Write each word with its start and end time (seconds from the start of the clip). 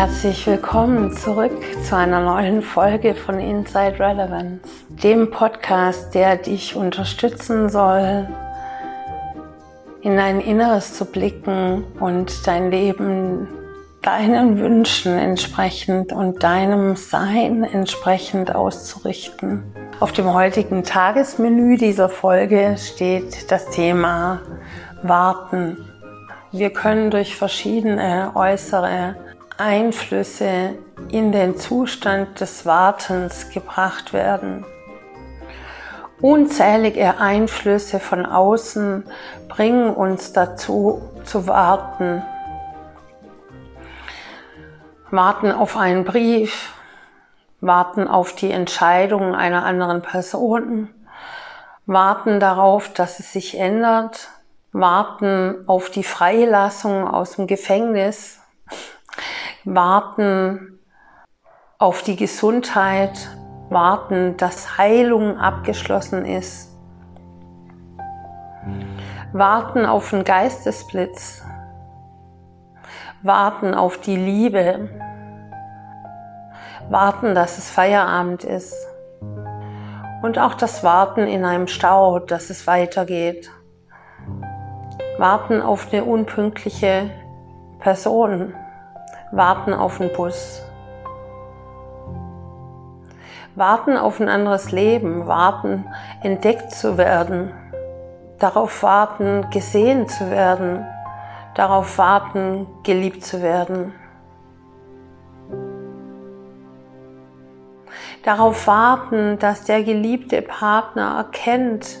Herzlich 0.00 0.46
willkommen 0.46 1.14
zurück 1.14 1.52
zu 1.86 1.94
einer 1.94 2.20
neuen 2.20 2.62
Folge 2.62 3.14
von 3.14 3.38
Inside 3.38 4.00
Relevance, 4.00 4.62
dem 4.88 5.30
Podcast, 5.30 6.14
der 6.14 6.38
dich 6.38 6.74
unterstützen 6.74 7.68
soll, 7.68 8.26
in 10.00 10.16
dein 10.16 10.40
Inneres 10.40 10.94
zu 10.94 11.04
blicken 11.04 11.84
und 12.00 12.46
dein 12.46 12.70
Leben 12.70 13.46
deinen 14.00 14.58
Wünschen 14.58 15.18
entsprechend 15.18 16.14
und 16.14 16.42
deinem 16.42 16.96
Sein 16.96 17.62
entsprechend 17.62 18.54
auszurichten. 18.54 19.62
Auf 20.00 20.12
dem 20.12 20.32
heutigen 20.32 20.82
Tagesmenü 20.82 21.76
dieser 21.76 22.08
Folge 22.08 22.76
steht 22.78 23.52
das 23.52 23.68
Thema 23.68 24.40
Warten. 25.02 25.76
Wir 26.52 26.70
können 26.70 27.10
durch 27.10 27.36
verschiedene 27.36 28.32
äußere 28.34 29.14
Einflüsse 29.60 30.78
in 31.10 31.32
den 31.32 31.56
Zustand 31.56 32.40
des 32.40 32.64
Wartens 32.64 33.50
gebracht 33.50 34.14
werden. 34.14 34.64
Unzählige 36.22 37.18
Einflüsse 37.18 38.00
von 38.00 38.24
außen 38.24 39.04
bringen 39.48 39.94
uns 39.94 40.32
dazu 40.32 41.02
zu 41.24 41.46
warten. 41.46 42.22
Warten 45.10 45.52
auf 45.52 45.76
einen 45.76 46.04
Brief, 46.04 46.72
warten 47.60 48.08
auf 48.08 48.34
die 48.34 48.50
Entscheidung 48.50 49.34
einer 49.34 49.64
anderen 49.64 50.00
Person, 50.02 50.88
warten 51.84 52.40
darauf, 52.40 52.92
dass 52.92 53.18
es 53.20 53.32
sich 53.32 53.58
ändert, 53.58 54.28
warten 54.72 55.64
auf 55.66 55.90
die 55.90 56.04
Freilassung 56.04 57.06
aus 57.06 57.36
dem 57.36 57.46
Gefängnis, 57.46 58.40
warten 59.64 60.78
auf 61.78 62.02
die 62.02 62.16
Gesundheit, 62.16 63.28
warten, 63.68 64.36
dass 64.36 64.78
Heilung 64.78 65.38
abgeschlossen 65.38 66.24
ist, 66.24 66.76
warten 69.32 69.86
auf 69.86 70.10
den 70.10 70.24
Geistesblitz, 70.24 71.42
warten 73.22 73.74
auf 73.74 73.98
die 73.98 74.16
Liebe, 74.16 74.88
warten, 76.88 77.34
dass 77.34 77.58
es 77.58 77.70
Feierabend 77.70 78.44
ist. 78.44 78.74
Und 80.22 80.38
auch 80.38 80.54
das 80.54 80.84
Warten 80.84 81.26
in 81.26 81.44
einem 81.44 81.66
Stau, 81.66 82.18
dass 82.18 82.50
es 82.50 82.66
weitergeht. 82.66 83.50
Warten 85.16 85.62
auf 85.62 85.92
eine 85.92 86.04
unpünktliche 86.04 87.10
Person, 87.78 88.54
warten 89.32 89.72
auf 89.72 89.98
den 89.98 90.12
Bus. 90.12 90.62
Warten 93.54 93.96
auf 93.96 94.20
ein 94.20 94.28
anderes 94.28 94.72
Leben, 94.72 95.26
warten, 95.26 95.86
entdeckt 96.22 96.72
zu 96.72 96.96
werden, 96.96 97.52
darauf 98.38 98.82
warten, 98.82 99.46
gesehen 99.50 100.08
zu 100.08 100.30
werden, 100.30 100.84
darauf 101.54 101.98
warten, 101.98 102.66
geliebt 102.84 103.24
zu 103.24 103.42
werden. 103.42 103.92
Darauf 108.22 108.66
warten, 108.66 109.38
dass 109.38 109.64
der 109.64 109.82
geliebte 109.82 110.42
Partner 110.42 111.16
erkennt, 111.16 111.98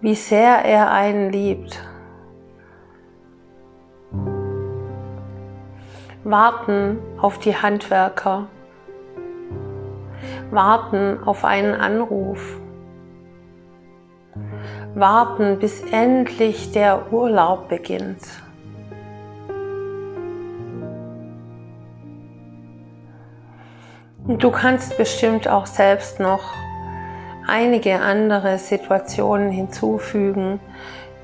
wie 0.00 0.14
sehr 0.14 0.64
er 0.64 0.90
einen 0.90 1.32
liebt 1.32 1.80
warten 6.24 6.98
auf 7.20 7.38
die 7.38 7.54
Handwerker, 7.54 8.46
warten 10.50 11.18
auf 11.24 11.44
einen 11.44 11.74
Anruf, 11.74 12.58
warten 14.94 15.58
bis 15.58 15.82
endlich 15.92 16.72
der 16.72 17.12
Urlaub 17.12 17.68
beginnt. 17.68 18.22
Du 24.26 24.50
kannst 24.50 24.96
bestimmt 24.96 25.46
auch 25.46 25.66
selbst 25.66 26.18
noch 26.18 26.54
einige 27.46 28.00
andere 28.00 28.56
Situationen 28.56 29.50
hinzufügen, 29.50 30.60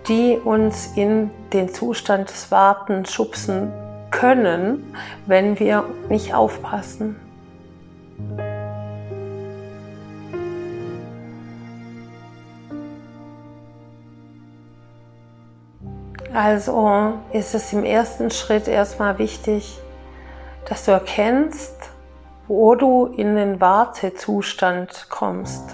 die 0.08 0.36
uns 0.36 0.94
in 0.98 1.30
den 1.54 1.70
Zustand 1.70 2.28
des 2.28 2.50
Wartens 2.50 3.10
schubsen 3.10 3.72
können, 4.20 4.94
wenn 5.26 5.58
wir 5.58 5.84
nicht 6.10 6.34
aufpassen. 6.34 7.16
Also 16.34 17.14
ist 17.32 17.54
es 17.54 17.72
im 17.72 17.82
ersten 17.82 18.30
Schritt 18.30 18.68
erstmal 18.68 19.18
wichtig, 19.18 19.78
dass 20.68 20.84
du 20.84 20.90
erkennst, 20.90 21.76
wo 22.46 22.74
du 22.74 23.06
in 23.06 23.36
den 23.36 23.58
Wartezustand 23.60 25.06
kommst. 25.08 25.64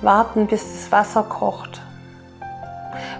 Warten, 0.00 0.46
bis 0.46 0.62
das 0.62 0.92
Wasser 0.92 1.24
kocht. 1.24 1.82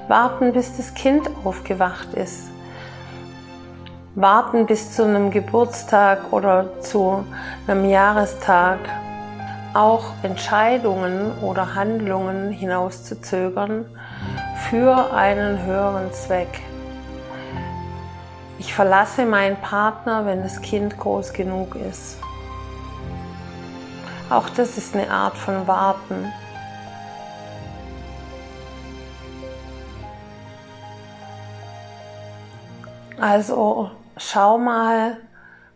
Warten, 0.07 0.53
bis 0.53 0.77
das 0.77 0.95
Kind 0.95 1.29
aufgewacht 1.45 2.15
ist 2.15 2.56
warten 4.17 4.65
bis 4.65 4.95
zu 4.95 5.05
einem 5.05 5.31
Geburtstag 5.31 6.33
oder 6.33 6.81
zu 6.81 7.27
einem 7.67 7.85
Jahrestag, 7.85 8.79
auch 9.75 10.05
Entscheidungen 10.23 11.33
oder 11.43 11.75
Handlungen 11.75 12.51
hinauszuzögern 12.51 13.85
für 14.71 15.13
einen 15.13 15.63
höheren 15.67 16.11
Zweck. 16.15 16.63
Ich 18.59 18.73
verlasse 18.73 19.27
meinen 19.27 19.57
Partner, 19.57 20.25
wenn 20.25 20.43
das 20.43 20.63
Kind 20.63 20.99
groß 20.99 21.35
genug 21.35 21.77
ist. 21.77 22.17
Auch 24.31 24.49
das 24.49 24.79
ist 24.79 24.97
eine 24.97 25.11
Art 25.11 25.37
von 25.37 25.67
Warten. 25.67 26.33
Also 33.21 33.91
schau 34.17 34.59
mal, 34.59 35.19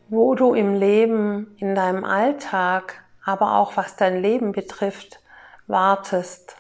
wo 0.09 0.35
du 0.35 0.55
im 0.55 0.75
Leben, 0.75 1.55
in 1.59 1.75
deinem 1.75 2.05
Alltag, 2.05 3.05
aber 3.25 3.55
auch 3.57 3.77
was 3.77 3.97
dein 3.97 4.21
Leben 4.21 4.53
betrifft, 4.53 5.21
wartest. 5.67 6.57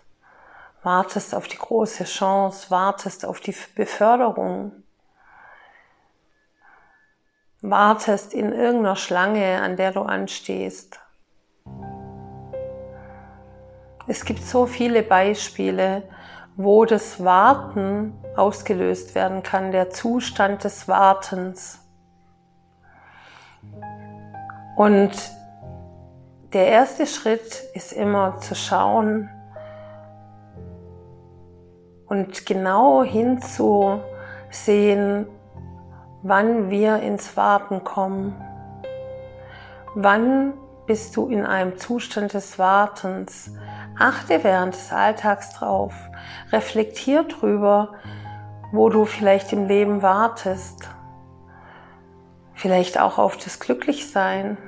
Wartest 0.82 1.34
auf 1.34 1.46
die 1.46 1.58
große 1.58 2.04
Chance, 2.04 2.70
wartest 2.70 3.26
auf 3.26 3.40
die 3.40 3.54
Beförderung. 3.74 4.72
Wartest 7.60 8.32
in 8.32 8.52
irgendeiner 8.52 8.96
Schlange, 8.96 9.60
an 9.60 9.76
der 9.76 9.92
du 9.92 10.00
anstehst. 10.00 11.00
Es 14.06 14.24
gibt 14.24 14.42
so 14.42 14.64
viele 14.66 15.02
Beispiele, 15.02 16.02
wo 16.56 16.84
das 16.84 17.22
Warten 17.22 18.14
ausgelöst 18.36 19.14
werden 19.14 19.42
kann, 19.42 19.72
der 19.72 19.90
Zustand 19.90 20.64
des 20.64 20.88
Wartens. 20.88 21.80
Und 24.76 25.12
der 26.52 26.66
erste 26.66 27.06
Schritt 27.06 27.62
ist 27.74 27.92
immer 27.92 28.38
zu 28.40 28.54
schauen 28.54 29.28
und 32.08 32.44
genau 32.44 33.04
hinzusehen, 33.04 34.00
wann 36.22 36.70
wir 36.70 37.00
ins 37.00 37.36
Warten 37.36 37.84
kommen. 37.84 38.34
Wann 39.94 40.54
bist 40.86 41.16
du 41.16 41.28
in 41.28 41.46
einem 41.46 41.78
Zustand 41.78 42.34
des 42.34 42.58
Wartens? 42.58 43.52
Achte 43.98 44.42
während 44.42 44.74
des 44.74 44.92
Alltags 44.92 45.52
drauf. 45.52 45.94
Reflektier 46.50 47.24
drüber, 47.24 47.92
wo 48.72 48.88
du 48.88 49.04
vielleicht 49.04 49.52
im 49.52 49.66
Leben 49.66 50.02
wartest. 50.02 50.88
Vielleicht 52.54 53.00
auch 53.00 53.18
auf 53.18 53.36
das 53.36 53.58
Glücklichsein. 53.58 54.58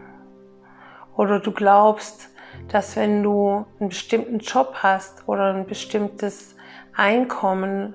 Oder 1.17 1.41
du 1.41 1.53
glaubst, 1.53 2.31
dass 2.69 2.97
wenn 2.97 3.23
du 3.23 3.67
einen 3.79 3.91
bestimmten 3.91 4.39
Job 4.39 4.77
hast 4.83 5.29
oder 5.29 5.55
ein 5.55 5.67
bestimmtes 5.67 6.57
Einkommen, 6.95 7.95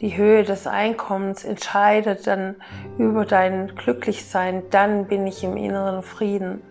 die 0.00 0.16
Höhe 0.16 0.44
des 0.44 0.66
Einkommens 0.66 1.44
entscheidet 1.44 2.26
dann 2.26 2.56
über 2.96 3.26
dein 3.26 3.74
Glücklichsein, 3.74 4.62
dann 4.70 5.06
bin 5.06 5.26
ich 5.26 5.44
im 5.44 5.56
inneren 5.56 6.02
Frieden. 6.02 6.62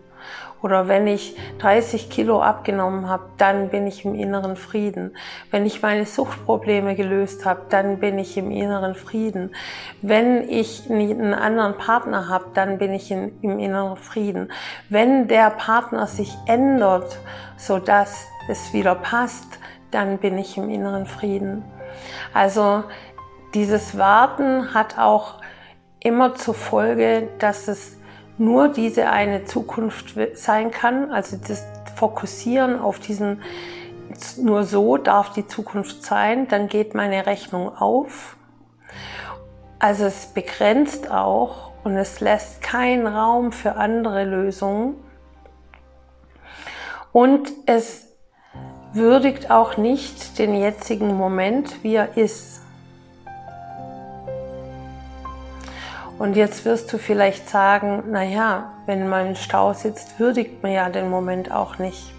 Oder 0.61 0.87
wenn 0.87 1.07
ich 1.07 1.35
30 1.59 2.09
Kilo 2.09 2.41
abgenommen 2.41 3.07
habe, 3.07 3.23
dann 3.37 3.69
bin 3.69 3.87
ich 3.87 4.03
im 4.03 4.15
inneren 4.15 4.55
Frieden. 4.55 5.15
Wenn 5.51 5.65
ich 5.65 5.81
meine 5.81 6.05
Suchtprobleme 6.05 6.95
gelöst 6.95 7.45
habe, 7.45 7.61
dann 7.69 7.99
bin 7.99 8.19
ich 8.19 8.37
im 8.37 8.51
inneren 8.51 8.95
Frieden. 8.95 9.55
Wenn 10.01 10.49
ich 10.49 10.89
einen 10.89 11.33
anderen 11.33 11.77
Partner 11.77 12.27
habe, 12.27 12.45
dann 12.53 12.77
bin 12.77 12.93
ich 12.93 13.09
in, 13.09 13.31
im 13.41 13.59
inneren 13.59 13.95
Frieden. 13.95 14.51
Wenn 14.89 15.27
der 15.27 15.49
Partner 15.49 16.07
sich 16.07 16.35
ändert, 16.45 17.19
so 17.57 17.79
dass 17.79 18.25
es 18.49 18.73
wieder 18.73 18.95
passt, 18.95 19.59
dann 19.91 20.17
bin 20.17 20.37
ich 20.37 20.57
im 20.57 20.69
inneren 20.69 21.05
Frieden. 21.05 21.63
Also 22.33 22.83
dieses 23.53 23.97
Warten 23.97 24.73
hat 24.73 24.97
auch 24.97 25.35
immer 25.99 26.35
zur 26.35 26.53
Folge, 26.53 27.29
dass 27.39 27.67
es 27.67 27.98
nur 28.39 28.69
diese 28.69 29.09
eine 29.09 29.45
Zukunft 29.45 30.15
sein 30.33 30.71
kann. 30.71 31.11
Also 31.11 31.37
das 31.37 31.65
Fokussieren 31.95 32.79
auf 32.79 32.99
diesen, 32.99 33.41
nur 34.37 34.63
so 34.63 34.97
darf 34.97 35.33
die 35.33 35.45
Zukunft 35.45 36.03
sein, 36.03 36.47
dann 36.47 36.67
geht 36.67 36.95
meine 36.95 37.25
Rechnung 37.25 37.75
auf. 37.77 38.37
Also 39.77 40.05
es 40.05 40.27
begrenzt 40.27 41.11
auch 41.11 41.71
und 41.83 41.95
es 41.95 42.19
lässt 42.19 42.61
keinen 42.61 43.07
Raum 43.07 43.51
für 43.51 43.75
andere 43.75 44.23
Lösungen. 44.23 44.95
Und 47.11 47.51
es 47.65 48.07
würdigt 48.93 49.51
auch 49.51 49.77
nicht 49.77 50.39
den 50.39 50.55
jetzigen 50.55 51.15
Moment, 51.15 51.83
wie 51.83 51.95
er 51.95 52.17
ist. 52.17 52.61
Und 56.19 56.35
jetzt 56.35 56.65
wirst 56.65 56.91
du 56.91 56.97
vielleicht 56.97 57.49
sagen, 57.49 58.03
na 58.11 58.23
ja, 58.23 58.73
wenn 58.85 59.07
man 59.07 59.27
im 59.27 59.35
Stau 59.35 59.71
sitzt, 59.71 60.19
würdigt 60.19 60.61
man 60.61 60.73
ja 60.73 60.89
den 60.89 61.09
Moment 61.09 61.49
auch 61.49 61.79
nicht. 61.79 62.13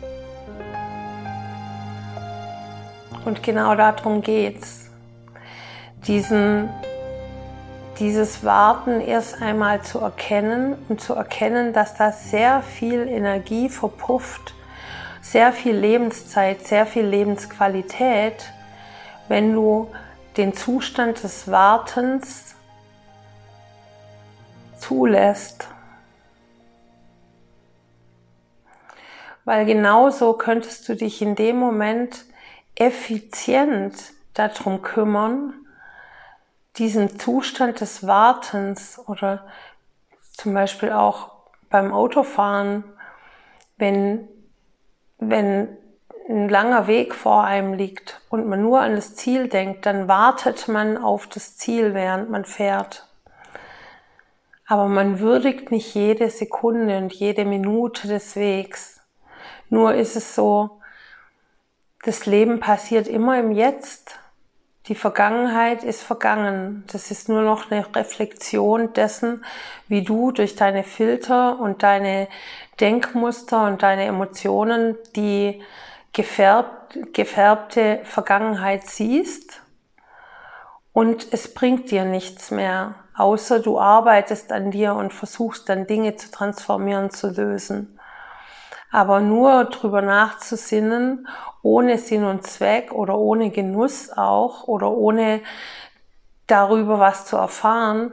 Und 3.26 3.42
genau 3.42 3.74
darum 3.74 4.22
geht's. 4.22 4.90
Diesen, 6.06 6.70
dieses 7.98 8.42
Warten 8.42 9.02
erst 9.02 9.42
einmal 9.42 9.82
zu 9.82 9.98
erkennen 9.98 10.76
und 10.88 11.02
zu 11.02 11.12
erkennen, 11.12 11.74
dass 11.74 11.94
da 11.94 12.10
sehr 12.10 12.62
viel 12.62 13.06
Energie 13.06 13.68
verpufft, 13.68 14.54
sehr 15.20 15.52
viel 15.52 15.76
Lebenszeit, 15.76 16.66
sehr 16.66 16.86
viel 16.86 17.04
Lebensqualität, 17.04 18.50
wenn 19.28 19.52
du 19.52 19.90
den 20.38 20.54
Zustand 20.54 21.22
des 21.22 21.50
Wartens 21.50 22.54
zulässt. 24.80 25.68
Weil 29.44 29.64
genauso 29.64 30.34
könntest 30.34 30.88
du 30.88 30.96
dich 30.96 31.22
in 31.22 31.34
dem 31.34 31.56
Moment 31.56 32.24
effizient 32.74 34.12
darum 34.34 34.82
kümmern, 34.82 35.54
diesen 36.76 37.18
Zustand 37.18 37.80
des 37.80 38.06
Wartens 38.06 38.98
oder 39.06 39.46
zum 40.32 40.54
Beispiel 40.54 40.92
auch 40.92 41.32
beim 41.68 41.92
Autofahren, 41.92 42.84
wenn, 43.76 44.28
wenn 45.18 45.76
ein 46.28 46.48
langer 46.48 46.86
Weg 46.86 47.14
vor 47.14 47.44
einem 47.44 47.74
liegt 47.74 48.20
und 48.30 48.46
man 48.46 48.62
nur 48.62 48.80
an 48.80 48.94
das 48.94 49.16
Ziel 49.16 49.48
denkt, 49.48 49.84
dann 49.84 50.06
wartet 50.06 50.68
man 50.68 50.96
auf 50.96 51.26
das 51.26 51.56
Ziel, 51.56 51.92
während 51.92 52.30
man 52.30 52.44
fährt. 52.44 53.09
Aber 54.70 54.86
man 54.86 55.18
würdigt 55.18 55.72
nicht 55.72 55.96
jede 55.96 56.30
Sekunde 56.30 56.98
und 56.98 57.12
jede 57.12 57.44
Minute 57.44 58.06
des 58.06 58.36
Wegs. 58.36 59.00
Nur 59.68 59.94
ist 59.94 60.14
es 60.14 60.36
so, 60.36 60.80
das 62.04 62.24
Leben 62.24 62.60
passiert 62.60 63.08
immer 63.08 63.36
im 63.40 63.50
Jetzt. 63.50 64.20
Die 64.86 64.94
Vergangenheit 64.94 65.82
ist 65.82 66.02
vergangen. 66.02 66.84
Das 66.86 67.10
ist 67.10 67.28
nur 67.28 67.42
noch 67.42 67.68
eine 67.68 67.84
Reflexion 67.96 68.92
dessen, 68.92 69.44
wie 69.88 70.02
du 70.02 70.30
durch 70.30 70.54
deine 70.54 70.84
Filter 70.84 71.58
und 71.58 71.82
deine 71.82 72.28
Denkmuster 72.78 73.66
und 73.66 73.82
deine 73.82 74.04
Emotionen 74.04 74.96
die 75.16 75.60
gefärbt, 76.12 77.12
gefärbte 77.12 78.02
Vergangenheit 78.04 78.86
siehst. 78.86 79.59
Und 80.92 81.32
es 81.32 81.54
bringt 81.54 81.90
dir 81.90 82.04
nichts 82.04 82.50
mehr 82.50 82.96
außer 83.20 83.60
du 83.60 83.78
arbeitest 83.78 84.50
an 84.50 84.70
dir 84.70 84.94
und 84.94 85.12
versuchst 85.12 85.68
dann 85.68 85.86
Dinge 85.86 86.16
zu 86.16 86.30
transformieren, 86.30 87.10
zu 87.10 87.28
lösen. 87.28 87.98
Aber 88.90 89.20
nur 89.20 89.64
drüber 89.66 90.00
nachzusinnen, 90.00 91.28
ohne 91.62 91.98
Sinn 91.98 92.24
und 92.24 92.46
Zweck 92.46 92.92
oder 92.92 93.18
ohne 93.18 93.50
Genuss 93.50 94.10
auch 94.10 94.66
oder 94.66 94.90
ohne 94.90 95.42
darüber 96.46 96.98
was 96.98 97.26
zu 97.26 97.36
erfahren, 97.36 98.12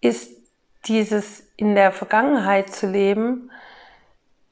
ist 0.00 0.30
dieses 0.86 1.44
in 1.56 1.76
der 1.76 1.92
Vergangenheit 1.92 2.74
zu 2.74 2.88
leben 2.88 3.50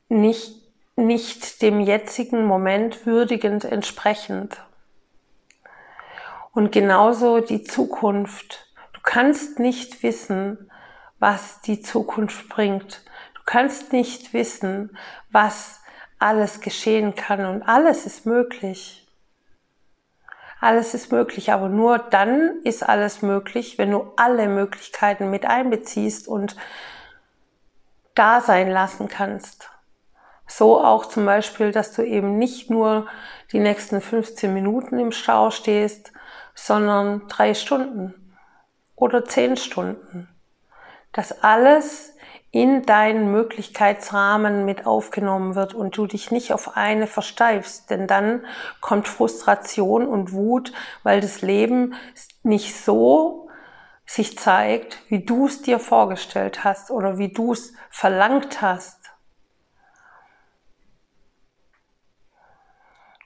nicht, 0.08 0.54
nicht 0.94 1.60
dem 1.62 1.80
jetzigen 1.80 2.44
Moment 2.44 3.04
würdigend 3.06 3.64
entsprechend. 3.64 4.56
Und 6.52 6.72
genauso 6.72 7.40
die 7.40 7.62
Zukunft 7.62 8.70
Du 9.00 9.10
kannst 9.10 9.58
nicht 9.58 10.02
wissen, 10.02 10.70
was 11.18 11.62
die 11.62 11.80
Zukunft 11.80 12.50
bringt. 12.50 13.02
Du 13.34 13.40
kannst 13.46 13.94
nicht 13.94 14.34
wissen, 14.34 14.94
was 15.30 15.80
alles 16.18 16.60
geschehen 16.60 17.14
kann 17.14 17.46
und 17.46 17.62
alles 17.62 18.04
ist 18.04 18.26
möglich. 18.26 19.08
Alles 20.60 20.92
ist 20.92 21.10
möglich, 21.10 21.50
aber 21.50 21.70
nur 21.70 21.96
dann 21.96 22.60
ist 22.64 22.86
alles 22.86 23.22
möglich, 23.22 23.78
wenn 23.78 23.90
du 23.90 24.12
alle 24.16 24.48
Möglichkeiten 24.48 25.30
mit 25.30 25.46
einbeziehst 25.46 26.28
und 26.28 26.56
da 28.14 28.42
sein 28.42 28.68
lassen 28.70 29.08
kannst. 29.08 29.70
So 30.46 30.78
auch 30.78 31.06
zum 31.06 31.24
Beispiel, 31.24 31.72
dass 31.72 31.92
du 31.94 32.02
eben 32.02 32.36
nicht 32.36 32.68
nur 32.68 33.06
die 33.52 33.60
nächsten 33.60 34.02
15 34.02 34.52
Minuten 34.52 34.98
im 34.98 35.12
Stau 35.12 35.50
stehst, 35.50 36.12
sondern 36.54 37.28
drei 37.28 37.54
Stunden 37.54 38.36
oder 38.94 39.24
zehn 39.24 39.56
Stunden. 39.56 40.28
Dass 41.12 41.42
alles 41.42 42.14
in 42.52 42.82
deinen 42.82 43.30
Möglichkeitsrahmen 43.30 44.64
mit 44.64 44.84
aufgenommen 44.84 45.54
wird 45.54 45.72
und 45.72 45.96
du 45.96 46.06
dich 46.06 46.30
nicht 46.30 46.52
auf 46.52 46.76
eine 46.76 47.06
versteifst, 47.06 47.90
denn 47.90 48.06
dann 48.06 48.44
kommt 48.80 49.06
Frustration 49.06 50.06
und 50.06 50.32
Wut, 50.32 50.72
weil 51.04 51.20
das 51.20 51.42
Leben 51.42 51.94
nicht 52.42 52.76
so 52.76 53.48
sich 54.04 54.36
zeigt, 54.36 54.98
wie 55.08 55.24
du 55.24 55.46
es 55.46 55.62
dir 55.62 55.78
vorgestellt 55.78 56.64
hast 56.64 56.90
oder 56.90 57.18
wie 57.18 57.32
du 57.32 57.52
es 57.52 57.72
verlangt 57.90 58.60
hast. 58.60 58.99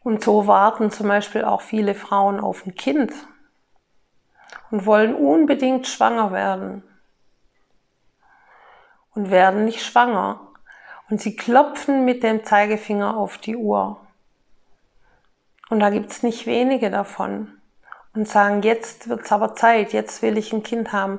Und 0.04 0.23
so 0.23 0.46
warten 0.46 0.90
zum 0.90 1.08
Beispiel 1.08 1.44
auch 1.44 1.62
viele 1.62 1.94
Frauen 1.94 2.38
auf 2.38 2.66
ein 2.66 2.75
Kind 2.75 3.12
und 4.70 4.87
wollen 4.87 5.14
unbedingt 5.14 5.87
schwanger 5.87 6.30
werden 6.30 6.84
und 9.14 9.30
werden 9.30 9.64
nicht 9.64 9.82
schwanger. 9.82 10.40
Und 11.08 11.20
sie 11.20 11.37
klopfen 11.37 12.04
mit 12.04 12.23
dem 12.23 12.44
Zeigefinger 12.44 13.16
auf 13.16 13.38
die 13.38 13.56
Uhr. 13.56 13.99
Und 15.70 15.80
da 15.80 15.90
gibt's 15.90 16.23
nicht 16.23 16.46
wenige 16.46 16.90
davon. 16.90 17.52
Und 18.14 18.28
sagen, 18.28 18.62
jetzt 18.62 19.08
wird's 19.08 19.32
aber 19.32 19.54
Zeit, 19.54 19.92
jetzt 19.92 20.23
will 20.23 20.38
ich 20.38 20.52
ein 20.52 20.62
Kind 20.62 20.92
haben. 20.92 21.18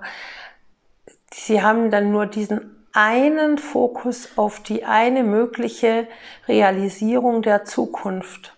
Sie 1.31 1.61
haben 1.61 1.91
dann 1.91 2.11
nur 2.11 2.25
diesen 2.25 2.87
einen 2.93 3.57
Fokus 3.57 4.37
auf 4.37 4.61
die 4.61 4.85
eine 4.85 5.23
mögliche 5.23 6.07
Realisierung 6.47 7.41
der 7.41 7.65
Zukunft. 7.65 8.54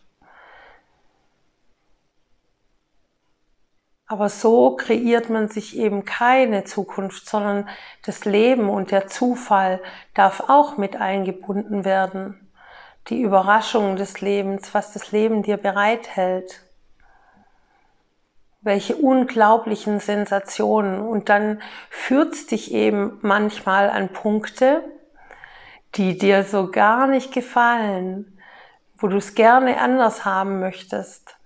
Aber 4.10 4.30
so 4.30 4.78
kreiert 4.78 5.30
man 5.30 5.50
sich 5.50 5.78
eben 5.78 6.06
keine 6.06 6.64
Zukunft, 6.64 7.28
sondern 7.28 7.68
das 8.06 8.24
Leben 8.24 8.70
und 8.70 8.92
der 8.92 9.08
Zufall 9.08 9.82
darf 10.14 10.46
auch 10.48 10.78
mit 10.78 10.96
eingebunden 10.96 11.84
werden. 11.84 12.50
Die 13.10 13.22
Überraschung 13.22 13.98
des 13.98 14.22
Lebens, 14.22 14.74
was 14.74 14.94
das 14.94 15.12
Leben 15.12 15.44
dir 15.44 15.58
bereithält. 15.58 16.62
Welche 18.62 18.96
unglaublichen 18.96 20.00
Sensationen. 20.00 21.02
Und 21.02 21.28
dann 21.28 21.62
führt 21.90 22.34
es 22.34 22.48
dich 22.48 22.74
eben 22.74 23.20
manchmal 23.22 23.90
an 23.90 24.10
Punkte, 24.10 24.86
die 25.96 26.18
dir 26.18 26.44
so 26.44 26.72
gar 26.72 27.08
nicht 27.08 27.34
gefallen, 27.34 28.40
wo 28.96 29.08
du 29.08 29.18
es 29.18 29.36
gerne 29.36 29.82
anders 29.82 30.24
haben 30.24 30.62
möchtest. 30.62 31.38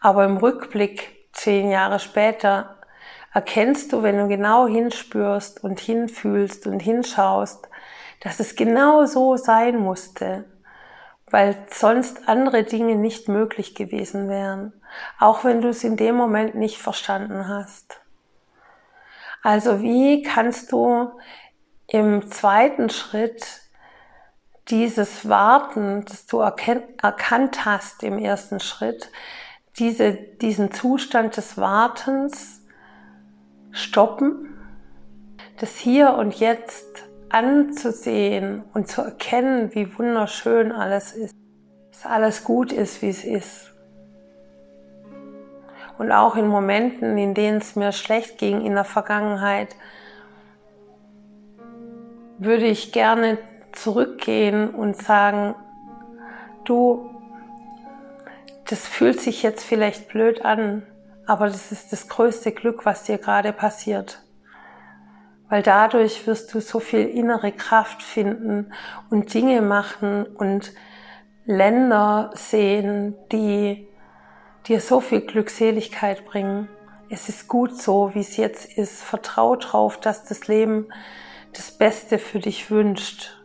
Aber 0.00 0.24
im 0.24 0.36
Rückblick 0.36 1.13
zehn 1.34 1.70
Jahre 1.70 1.98
später 1.98 2.76
erkennst 3.32 3.92
du, 3.92 4.02
wenn 4.02 4.16
du 4.16 4.28
genau 4.28 4.66
hinspürst 4.66 5.62
und 5.62 5.80
hinfühlst 5.80 6.66
und 6.66 6.80
hinschaust, 6.80 7.68
dass 8.20 8.40
es 8.40 8.56
genau 8.56 9.04
so 9.04 9.36
sein 9.36 9.76
musste, 9.76 10.44
weil 11.30 11.56
sonst 11.70 12.28
andere 12.28 12.62
Dinge 12.62 12.94
nicht 12.94 13.28
möglich 13.28 13.74
gewesen 13.74 14.28
wären, 14.28 14.72
auch 15.18 15.44
wenn 15.44 15.60
du 15.60 15.68
es 15.68 15.82
in 15.84 15.96
dem 15.96 16.14
Moment 16.14 16.54
nicht 16.54 16.78
verstanden 16.78 17.48
hast. 17.48 18.00
Also 19.42 19.82
wie 19.82 20.22
kannst 20.22 20.72
du 20.72 21.10
im 21.88 22.30
zweiten 22.30 22.88
Schritt 22.88 23.60
dieses 24.68 25.28
Warten, 25.28 26.04
das 26.06 26.26
du 26.26 26.38
erkannt 26.38 27.64
hast 27.66 28.02
im 28.02 28.18
ersten 28.18 28.60
Schritt, 28.60 29.10
diese, 29.78 30.12
diesen 30.12 30.72
Zustand 30.72 31.36
des 31.36 31.58
Wartens 31.58 32.62
stoppen, 33.72 34.54
das 35.58 35.76
Hier 35.76 36.14
und 36.14 36.34
Jetzt 36.38 37.04
anzusehen 37.28 38.62
und 38.72 38.88
zu 38.88 39.02
erkennen, 39.02 39.74
wie 39.74 39.98
wunderschön 39.98 40.70
alles 40.70 41.12
ist, 41.12 41.34
dass 41.90 42.06
alles 42.06 42.44
gut 42.44 42.72
ist, 42.72 43.02
wie 43.02 43.08
es 43.08 43.24
ist. 43.24 43.72
Und 45.98 46.12
auch 46.12 46.36
in 46.36 46.48
Momenten, 46.48 47.18
in 47.18 47.34
denen 47.34 47.58
es 47.58 47.76
mir 47.76 47.92
schlecht 47.92 48.38
ging 48.38 48.60
in 48.60 48.74
der 48.74 48.84
Vergangenheit, 48.84 49.74
würde 52.38 52.66
ich 52.66 52.92
gerne 52.92 53.38
zurückgehen 53.72 54.70
und 54.70 54.96
sagen, 54.96 55.54
du, 56.64 57.13
das 58.66 58.86
fühlt 58.86 59.20
sich 59.20 59.42
jetzt 59.42 59.64
vielleicht 59.64 60.08
blöd 60.08 60.44
an, 60.44 60.86
aber 61.26 61.46
das 61.46 61.72
ist 61.72 61.92
das 61.92 62.08
größte 62.08 62.52
Glück, 62.52 62.84
was 62.84 63.04
dir 63.04 63.18
gerade 63.18 63.52
passiert. 63.52 64.22
Weil 65.48 65.62
dadurch 65.62 66.26
wirst 66.26 66.52
du 66.54 66.60
so 66.60 66.80
viel 66.80 67.06
innere 67.06 67.52
Kraft 67.52 68.02
finden 68.02 68.72
und 69.10 69.32
Dinge 69.34 69.60
machen 69.62 70.24
und 70.24 70.72
Länder 71.44 72.30
sehen, 72.34 73.14
die 73.30 73.86
dir 74.66 74.80
so 74.80 75.00
viel 75.00 75.20
Glückseligkeit 75.20 76.24
bringen. 76.24 76.68
Es 77.10 77.28
ist 77.28 77.48
gut 77.48 77.80
so, 77.80 78.14
wie 78.14 78.20
es 78.20 78.38
jetzt 78.38 78.78
ist. 78.78 79.02
Vertrau 79.02 79.56
drauf, 79.56 80.00
dass 80.00 80.24
das 80.24 80.48
Leben 80.48 80.88
das 81.52 81.70
Beste 81.70 82.18
für 82.18 82.38
dich 82.38 82.70
wünscht. 82.70 83.36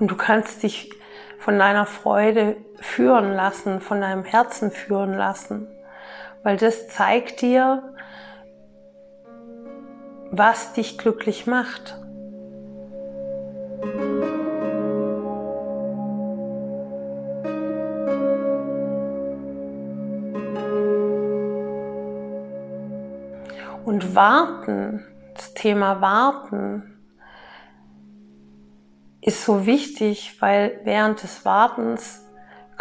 Und 0.00 0.10
du 0.10 0.16
kannst 0.16 0.64
dich 0.64 0.90
von 1.38 1.58
deiner 1.58 1.86
Freude 1.86 2.56
führen 2.82 3.32
lassen, 3.32 3.80
von 3.80 4.00
deinem 4.00 4.24
Herzen 4.24 4.70
führen 4.70 5.14
lassen, 5.14 5.68
weil 6.42 6.56
das 6.56 6.88
zeigt 6.88 7.40
dir, 7.40 7.94
was 10.30 10.72
dich 10.72 10.98
glücklich 10.98 11.46
macht. 11.46 11.98
Und 23.84 24.14
warten, 24.14 25.04
das 25.34 25.54
Thema 25.54 26.00
warten, 26.00 26.92
ist 29.20 29.44
so 29.44 29.66
wichtig, 29.66 30.36
weil 30.40 30.80
während 30.84 31.22
des 31.22 31.44
Wartens 31.44 32.21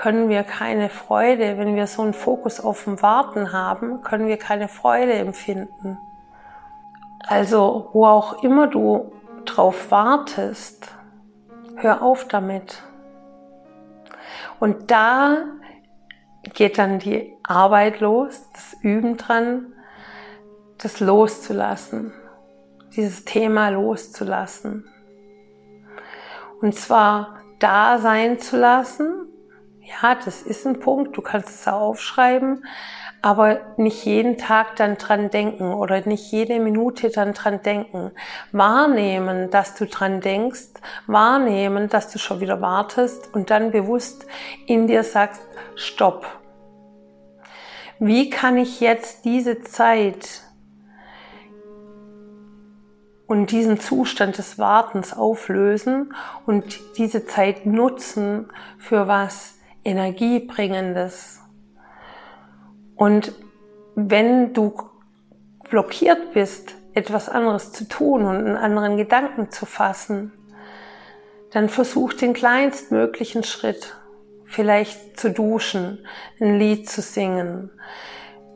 können 0.02 0.30
wir 0.30 0.42
keine 0.42 0.90
Freude, 0.90 1.60
wenn 1.60 1.76
wir 1.76 1.86
so 1.86 2.02
einen 2.02 2.14
Fokus 2.16 2.60
auf 2.60 2.86
dem 2.86 3.04
Warten 3.04 3.54
haben, 3.54 4.02
können 4.02 4.28
wir 4.28 4.38
keine 4.38 4.68
Freude 4.68 5.14
empfinden. 5.14 6.00
Also 7.28 7.92
wo 7.94 8.08
auch 8.08 8.42
immer 8.42 8.66
du 8.66 9.12
drauf 9.46 9.92
wartest, 9.92 10.88
hör 11.76 12.02
auf 12.02 12.28
damit. 12.28 12.82
Und 14.60 14.90
da 14.90 15.38
geht 16.56 16.80
dann 16.80 16.98
die 16.98 17.38
Arbeit 17.44 18.00
los, 18.00 18.50
das 18.54 18.76
Üben 18.82 19.18
dran, 19.18 19.68
das 20.80 21.00
loszulassen, 21.00 22.12
dieses 22.96 23.24
Thema 23.24 23.70
loszulassen. 23.70 24.84
Und 26.60 26.74
zwar 26.74 27.36
da 27.60 28.00
sein 28.00 28.40
zu 28.40 28.58
lassen. 28.58 29.21
Ja, 29.92 30.16
das 30.16 30.42
ist 30.42 30.66
ein 30.66 30.80
Punkt. 30.80 31.18
Du 31.18 31.22
kannst 31.22 31.50
es 31.50 31.68
auch 31.68 31.82
aufschreiben, 31.82 32.66
aber 33.22 33.60
nicht 33.78 34.06
jeden 34.06 34.38
Tag 34.38 34.76
dann 34.78 34.98
dran 34.98 35.30
denken 35.30 35.74
oder 35.74 36.06
nicht 36.08 36.32
jede 36.32 36.60
Minute 36.60 37.10
dann 37.10 37.34
dran 37.34 37.62
denken. 37.62 38.12
Wahrnehmen, 38.52 39.50
dass 39.50 39.76
du 39.76 39.86
dran 39.86 40.22
denkst, 40.22 40.70
wahrnehmen, 41.08 41.90
dass 41.90 42.12
du 42.12 42.20
schon 42.20 42.40
wieder 42.40 42.62
wartest 42.62 43.34
und 43.34 43.50
dann 43.50 43.72
bewusst 43.72 44.26
in 44.66 44.88
dir 44.88 45.04
sagst, 45.04 45.42
stopp. 45.76 46.26
Wie 48.00 48.30
kann 48.30 48.58
ich 48.58 48.80
jetzt 48.80 49.26
diese 49.26 49.62
Zeit 49.62 50.42
und 53.28 53.52
diesen 53.52 53.80
Zustand 53.80 54.38
des 54.38 54.58
Wartens 54.58 55.14
auflösen 55.14 56.14
und 56.46 56.80
diese 56.98 57.26
Zeit 57.26 57.66
nutzen 57.66 58.50
für 58.78 59.08
was 59.08 59.61
Energiebringendes. 59.84 61.42
Und 62.96 63.34
wenn 63.96 64.54
du 64.54 64.74
blockiert 65.70 66.34
bist, 66.34 66.76
etwas 66.94 67.30
anderes 67.30 67.72
zu 67.72 67.88
tun 67.88 68.26
und 68.26 68.36
einen 68.36 68.58
anderen 68.58 68.98
Gedanken 68.98 69.50
zu 69.52 69.66
fassen, 69.66 70.34
dann 71.52 71.70
versuch 71.70 72.14
den 72.14 72.34
kleinstmöglichen 72.34 73.44
Schritt. 73.44 73.96
Vielleicht 74.46 75.20
zu 75.20 75.32
duschen, 75.32 76.06
ein 76.40 76.60
Lied 76.60 76.90
zu 76.90 77.02
singen, 77.02 77.72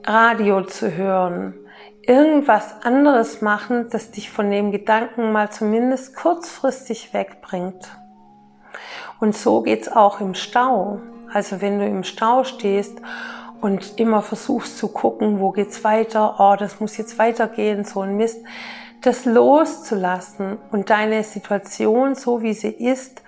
Radio 0.05 0.63
zu 0.63 0.94
hören, 0.94 1.55
irgendwas 2.01 2.84
anderes 2.84 3.41
machen, 3.41 3.88
das 3.89 4.12
dich 4.12 4.29
von 4.29 4.51
dem 4.51 4.72
Gedanken 4.72 5.32
mal 5.32 5.50
zumindest 5.51 6.15
kurzfristig 6.15 7.13
wegbringt. 7.13 7.98
Und 9.20 9.36
so 9.36 9.62
geht's 9.62 9.88
auch 9.88 10.20
im 10.20 10.36
Stau. 10.36 11.01
Also 11.34 11.62
wenn 11.62 11.79
du 11.79 11.86
im 11.86 12.03
Stau 12.03 12.44
stehst 12.44 13.01
und 13.62 14.00
immer 14.00 14.22
versuchst 14.22 14.77
zu 14.77 14.88
gucken, 14.89 15.39
wo 15.39 15.51
geht's 15.51 15.84
weiter, 15.84 16.36
oh, 16.39 16.55
das 16.58 16.79
muss 16.79 16.98
jetzt 16.98 17.17
weitergehen, 17.17 17.86
so 17.86 18.01
ein 18.01 18.17
Mist, 18.17 18.44
das 19.01 19.25
loszulassen 19.25 20.58
und 20.72 20.89
deine 20.89 21.24
Situation 21.24 22.15
so 22.15 22.41
wie 22.41 22.53
sie 22.53 22.72
ist, 22.72 23.22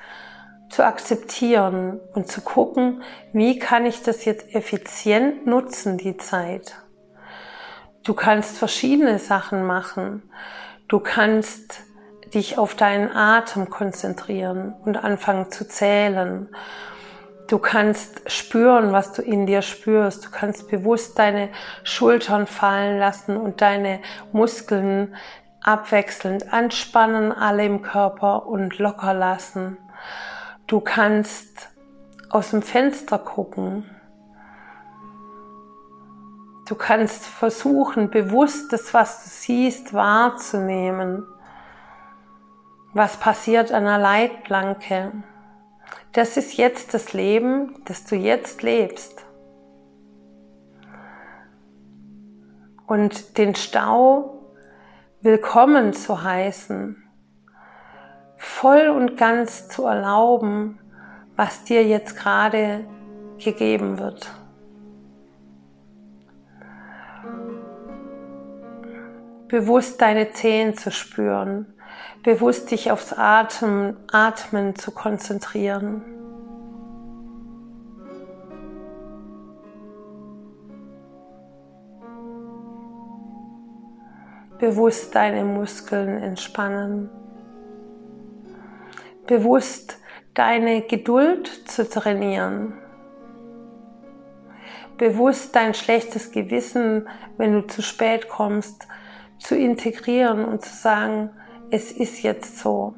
zu 0.70 0.84
akzeptieren 0.84 2.00
und 2.13 2.27
zu 2.27 2.42
gucken, 2.42 3.01
wie 3.32 3.58
kann 3.58 3.86
ich 3.86 4.04
das 4.04 4.25
jetzt 4.25 4.54
effizient 4.54 5.46
nutzen, 5.46 5.98
die 5.98 6.18
Zeit. 6.18 6.75
Du 8.04 8.13
kannst 8.13 8.58
verschiedene 8.58 9.20
Sachen 9.20 9.66
machen. 9.66 10.24
Du 10.88 11.00
kannst 11.00 11.82
dich 12.34 12.58
auf 12.58 12.75
deinen 12.75 13.12
Atem 13.12 13.70
konzentrieren 13.70 14.74
und 14.86 14.98
anfangen 14.98 15.51
zu 15.51 15.68
zählen. 15.68 16.50
Du 17.48 17.60
kannst 17.60 18.30
spüren, 18.30 18.92
was 18.92 19.13
du 19.13 19.22
in 19.22 19.46
dir 19.46 19.62
spürst. 19.62 20.25
Du 20.25 20.30
kannst 20.32 20.70
bewusst 20.70 21.18
deine 21.18 21.50
Schultern 21.84 22.46
fallen 22.46 23.00
lassen 23.00 23.38
und 23.38 23.62
deine 23.62 24.01
Muskeln 24.32 25.16
abwechselnd 25.62 26.51
anspannen, 26.51 27.32
alle 27.32 27.66
im 27.66 27.82
Körper 27.82 28.48
und 28.48 28.77
locker 28.80 29.13
lassen. 29.13 29.77
Du 30.68 30.82
kannst 30.82 31.70
aus 32.30 32.51
dem 32.51 32.62
Fenster 32.62 33.18
gucken 33.18 33.86
Du 36.68 36.75
kannst 36.75 37.25
versuchen, 37.25 38.10
bewusst 38.10 38.74
das, 38.74 38.94
was 38.94 39.24
du 39.24 39.30
siehst, 39.30 39.94
wahrzunehmen. 39.94 41.25
Was 42.94 43.16
passiert 43.18 43.72
an 43.72 43.86
der 43.86 43.98
Leitplanke? 43.98 45.13
Das 46.13 46.38
ist 46.38 46.58
jetzt 46.58 46.94
das 46.94 47.13
Leben, 47.13 47.82
das 47.86 48.06
du 48.06 48.15
jetzt 48.15 48.63
lebst. 48.63 49.25
Und 52.88 53.38
den 53.38 53.56
Stau 53.56 54.53
willkommen 55.22 55.94
zu 55.94 56.24
heißen, 56.24 57.03
voll 58.38 58.88
und 58.88 59.17
ganz 59.17 59.67
zu 59.67 59.86
erlauben, 59.86 60.79
was 61.36 61.63
dir 61.65 61.84
jetzt 61.84 62.15
gerade 62.15 62.86
gegeben 63.38 64.00
wird. 64.00 64.32
bewusst 69.48 70.01
deine 70.01 70.32
Zehen 70.32 70.75
zu 70.75 70.91
spüren, 70.91 71.74
bewusst 72.24 72.72
dich 72.72 72.92
aufs 72.92 73.13
Atmen, 73.13 73.98
Atmen 74.12 74.75
zu 74.75 74.92
konzentrieren. 74.92 76.04
Bewusst 84.60 85.13
deine 85.13 85.44
Muskeln 85.44 86.18
entspannen. 86.22 87.10
bewusst 89.27 90.00
deine 90.34 90.82
Geduld 90.82 91.48
zu 91.70 91.88
trainieren, 91.88 92.74
bewusst 94.98 95.56
dein 95.56 95.74
schlechtes 95.74 96.32
Gewissen, 96.32 97.08
wenn 97.38 97.54
du 97.54 97.68
zu 97.68 97.82
spät 97.82 98.30
kommst, 98.30 98.88
zu 99.38 99.56
integrieren 99.56 100.46
und 100.46 100.63
zu 100.63 100.74
sagen, 100.74 101.30
es 101.72 101.92
ist 101.92 102.24
jetzt 102.24 102.60
so. 102.60 102.96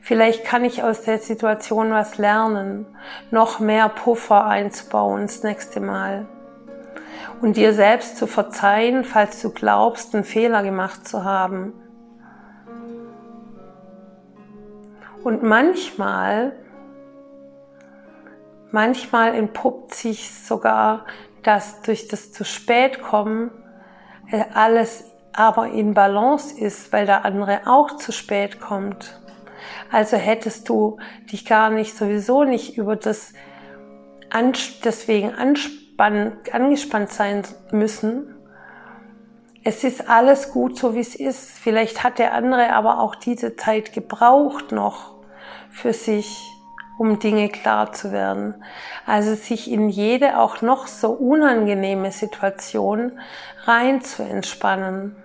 Vielleicht 0.00 0.44
kann 0.44 0.64
ich 0.64 0.82
aus 0.82 1.02
der 1.02 1.18
Situation 1.18 1.92
was 1.92 2.18
lernen, 2.18 2.86
noch 3.30 3.60
mehr 3.60 3.88
Puffer 3.88 4.44
einzubauen 4.44 5.22
das 5.22 5.42
nächste 5.44 5.80
Mal. 5.80 6.26
Und 7.40 7.56
dir 7.56 7.72
selbst 7.72 8.16
zu 8.16 8.26
verzeihen, 8.26 9.04
falls 9.04 9.40
du 9.42 9.50
glaubst, 9.50 10.14
einen 10.14 10.24
Fehler 10.24 10.62
gemacht 10.62 11.06
zu 11.06 11.24
haben. 11.24 11.72
Und 15.22 15.44
manchmal, 15.44 16.52
manchmal 18.72 19.34
entpuppt 19.34 19.94
sich 19.94 20.34
sogar, 20.34 21.06
dass 21.44 21.82
durch 21.82 22.08
das 22.08 22.32
zu 22.32 22.44
spät 22.44 23.02
kommen 23.02 23.52
äh, 24.30 24.44
alles 24.54 25.11
aber 25.32 25.68
in 25.68 25.94
Balance 25.94 26.58
ist, 26.58 26.92
weil 26.92 27.06
der 27.06 27.24
andere 27.24 27.62
auch 27.66 27.96
zu 27.96 28.12
spät 28.12 28.60
kommt. 28.60 29.20
Also 29.90 30.16
hättest 30.16 30.68
du 30.68 30.98
dich 31.30 31.44
gar 31.44 31.70
nicht 31.70 31.96
sowieso 31.96 32.44
nicht 32.44 32.76
über 32.76 32.96
das 32.96 33.32
deswegen 34.84 35.34
anspann, 35.34 36.38
angespannt 36.50 37.10
sein 37.10 37.42
müssen. 37.70 38.34
Es 39.64 39.84
ist 39.84 40.08
alles 40.08 40.50
gut, 40.50 40.78
so 40.78 40.94
wie 40.94 41.00
es 41.00 41.14
ist. 41.14 41.58
Vielleicht 41.58 42.02
hat 42.02 42.18
der 42.18 42.34
andere 42.34 42.72
aber 42.72 43.00
auch 43.00 43.14
diese 43.14 43.56
Zeit 43.56 43.92
gebraucht 43.92 44.72
noch 44.72 45.12
für 45.70 45.92
sich, 45.92 46.42
um 46.98 47.18
Dinge 47.18 47.48
klar 47.48 47.92
zu 47.92 48.10
werden. 48.10 48.64
Also 49.06 49.34
sich 49.34 49.70
in 49.70 49.88
jede 49.88 50.38
auch 50.38 50.62
noch 50.62 50.86
so 50.86 51.10
unangenehme 51.10 52.10
Situation 52.10 53.20
rein 53.64 54.00
zu 54.00 54.22
entspannen 54.22 55.21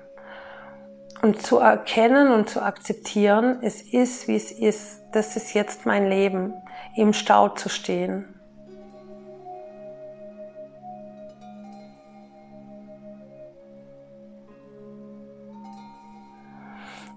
und 1.21 1.41
zu 1.41 1.57
erkennen 1.57 2.31
und 2.31 2.49
zu 2.49 2.61
akzeptieren, 2.61 3.59
es 3.61 3.81
ist, 3.81 4.27
wie 4.27 4.35
es 4.35 4.51
ist. 4.51 5.01
Das 5.11 5.35
ist 5.35 5.53
jetzt 5.53 5.85
mein 5.85 6.07
Leben, 6.09 6.53
im 6.95 7.13
Stau 7.13 7.49
zu 7.49 7.69
stehen. 7.69 8.33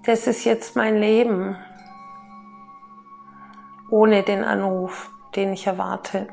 Das 0.05 0.27
ist 0.27 0.45
jetzt 0.45 0.77
mein 0.77 0.97
Leben, 0.97 1.57
ohne 3.91 4.23
den 4.23 4.45
Anruf, 4.45 5.11
den 5.37 5.53
ich 5.53 5.67
erwarte, 5.67 6.27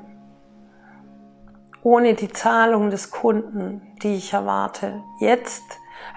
ohne 1.83 2.13
die 2.13 2.29
Zahlung 2.29 2.91
des 2.91 3.11
Kunden, 3.11 3.81
die 4.01 4.15
ich 4.15 4.31
erwarte. 4.31 5.03
Jetzt 5.19 5.63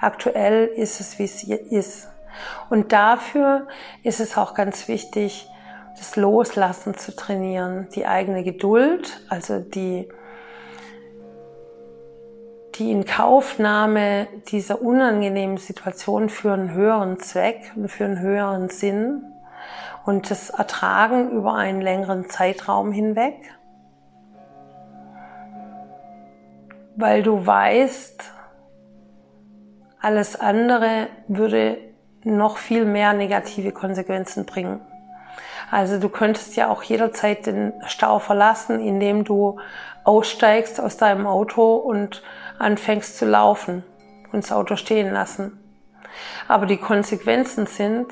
Aktuell 0.01 0.67
ist 0.67 1.01
es, 1.01 1.19
wie 1.19 1.25
es 1.25 1.43
ist. 1.45 2.09
Und 2.69 2.93
dafür 2.93 3.69
ist 4.03 4.21
es 4.21 4.37
auch 4.37 4.55
ganz 4.55 4.89
wichtig, 4.89 5.49
das 5.99 6.17
Loslassen 6.17 6.97
zu 6.97 7.15
trainieren, 7.15 7.89
die 7.95 8.07
eigene 8.07 8.43
Geduld, 8.43 9.21
also 9.29 9.59
die, 9.59 10.09
die 12.77 12.91
Inkaufnahme 12.91 14.29
dieser 14.49 14.81
unangenehmen 14.81 15.59
Situation 15.59 16.31
für 16.31 16.53
einen 16.53 16.73
höheren 16.73 17.19
Zweck 17.19 17.73
und 17.77 17.89
für 17.89 18.05
einen 18.07 18.21
höheren 18.21 18.71
Sinn 18.71 19.25
und 20.07 20.31
das 20.31 20.51
Ertragen 20.51 21.31
über 21.31 21.55
einen 21.55 21.83
längeren 21.83 22.31
Zeitraum 22.31 22.93
hinweg. 22.93 23.35
Weil 26.97 27.23
du 27.23 27.47
weißt, 27.47 28.25
alles 30.01 30.39
andere 30.39 31.09
würde 31.29 31.79
noch 32.25 32.57
viel 32.57 32.85
mehr 32.85 33.13
negative 33.13 33.73
Konsequenzen 33.73 34.47
bringen. 34.47 34.81
Also 35.71 35.99
du 35.99 36.09
könntest 36.09 36.57
ja 36.57 36.69
auch 36.69 36.83
jederzeit 36.83 37.47
den 37.47 37.73
Stau 37.87 38.19
verlassen, 38.19 38.81
indem 38.81 39.25
du 39.25 39.61
aussteigst 40.05 40.81
aus 40.81 40.97
deinem 40.97 41.27
Auto 41.27 41.77
und 41.77 42.23
anfängst 42.59 43.17
zu 43.19 43.27
laufen 43.27 43.85
und 44.33 44.43
das 44.45 44.53
Auto 44.53 44.77
stehen 44.77 45.13
lassen. 45.13 45.59
Aber 46.49 46.67
die 46.67 46.79
Konsequenzen 46.79 47.67
sind, 47.67 48.07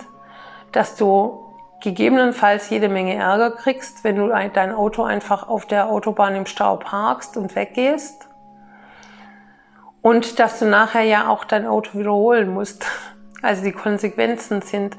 dass 0.72 0.96
du 0.96 1.44
gegebenenfalls 1.80 2.70
jede 2.70 2.88
Menge 2.88 3.14
Ärger 3.14 3.52
kriegst, 3.52 4.04
wenn 4.04 4.16
du 4.16 4.28
dein 4.28 4.72
Auto 4.72 5.02
einfach 5.02 5.48
auf 5.48 5.66
der 5.66 5.88
Autobahn 5.88 6.36
im 6.36 6.46
Stau 6.46 6.76
parkst 6.76 7.36
und 7.36 7.54
weggehst. 7.54 8.27
Und 10.02 10.38
dass 10.38 10.58
du 10.58 10.66
nachher 10.66 11.02
ja 11.02 11.28
auch 11.28 11.44
dein 11.44 11.66
Auto 11.66 11.98
wiederholen 11.98 12.52
musst. 12.52 12.86
Also 13.42 13.62
die 13.62 13.72
Konsequenzen 13.72 14.62
sind 14.62 14.96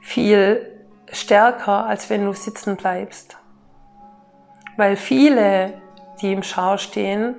viel 0.00 0.68
stärker, 1.12 1.86
als 1.86 2.10
wenn 2.10 2.24
du 2.24 2.32
sitzen 2.32 2.76
bleibst. 2.76 3.36
Weil 4.76 4.96
viele, 4.96 5.74
die 6.20 6.32
im 6.32 6.42
Schau 6.42 6.76
stehen, 6.76 7.34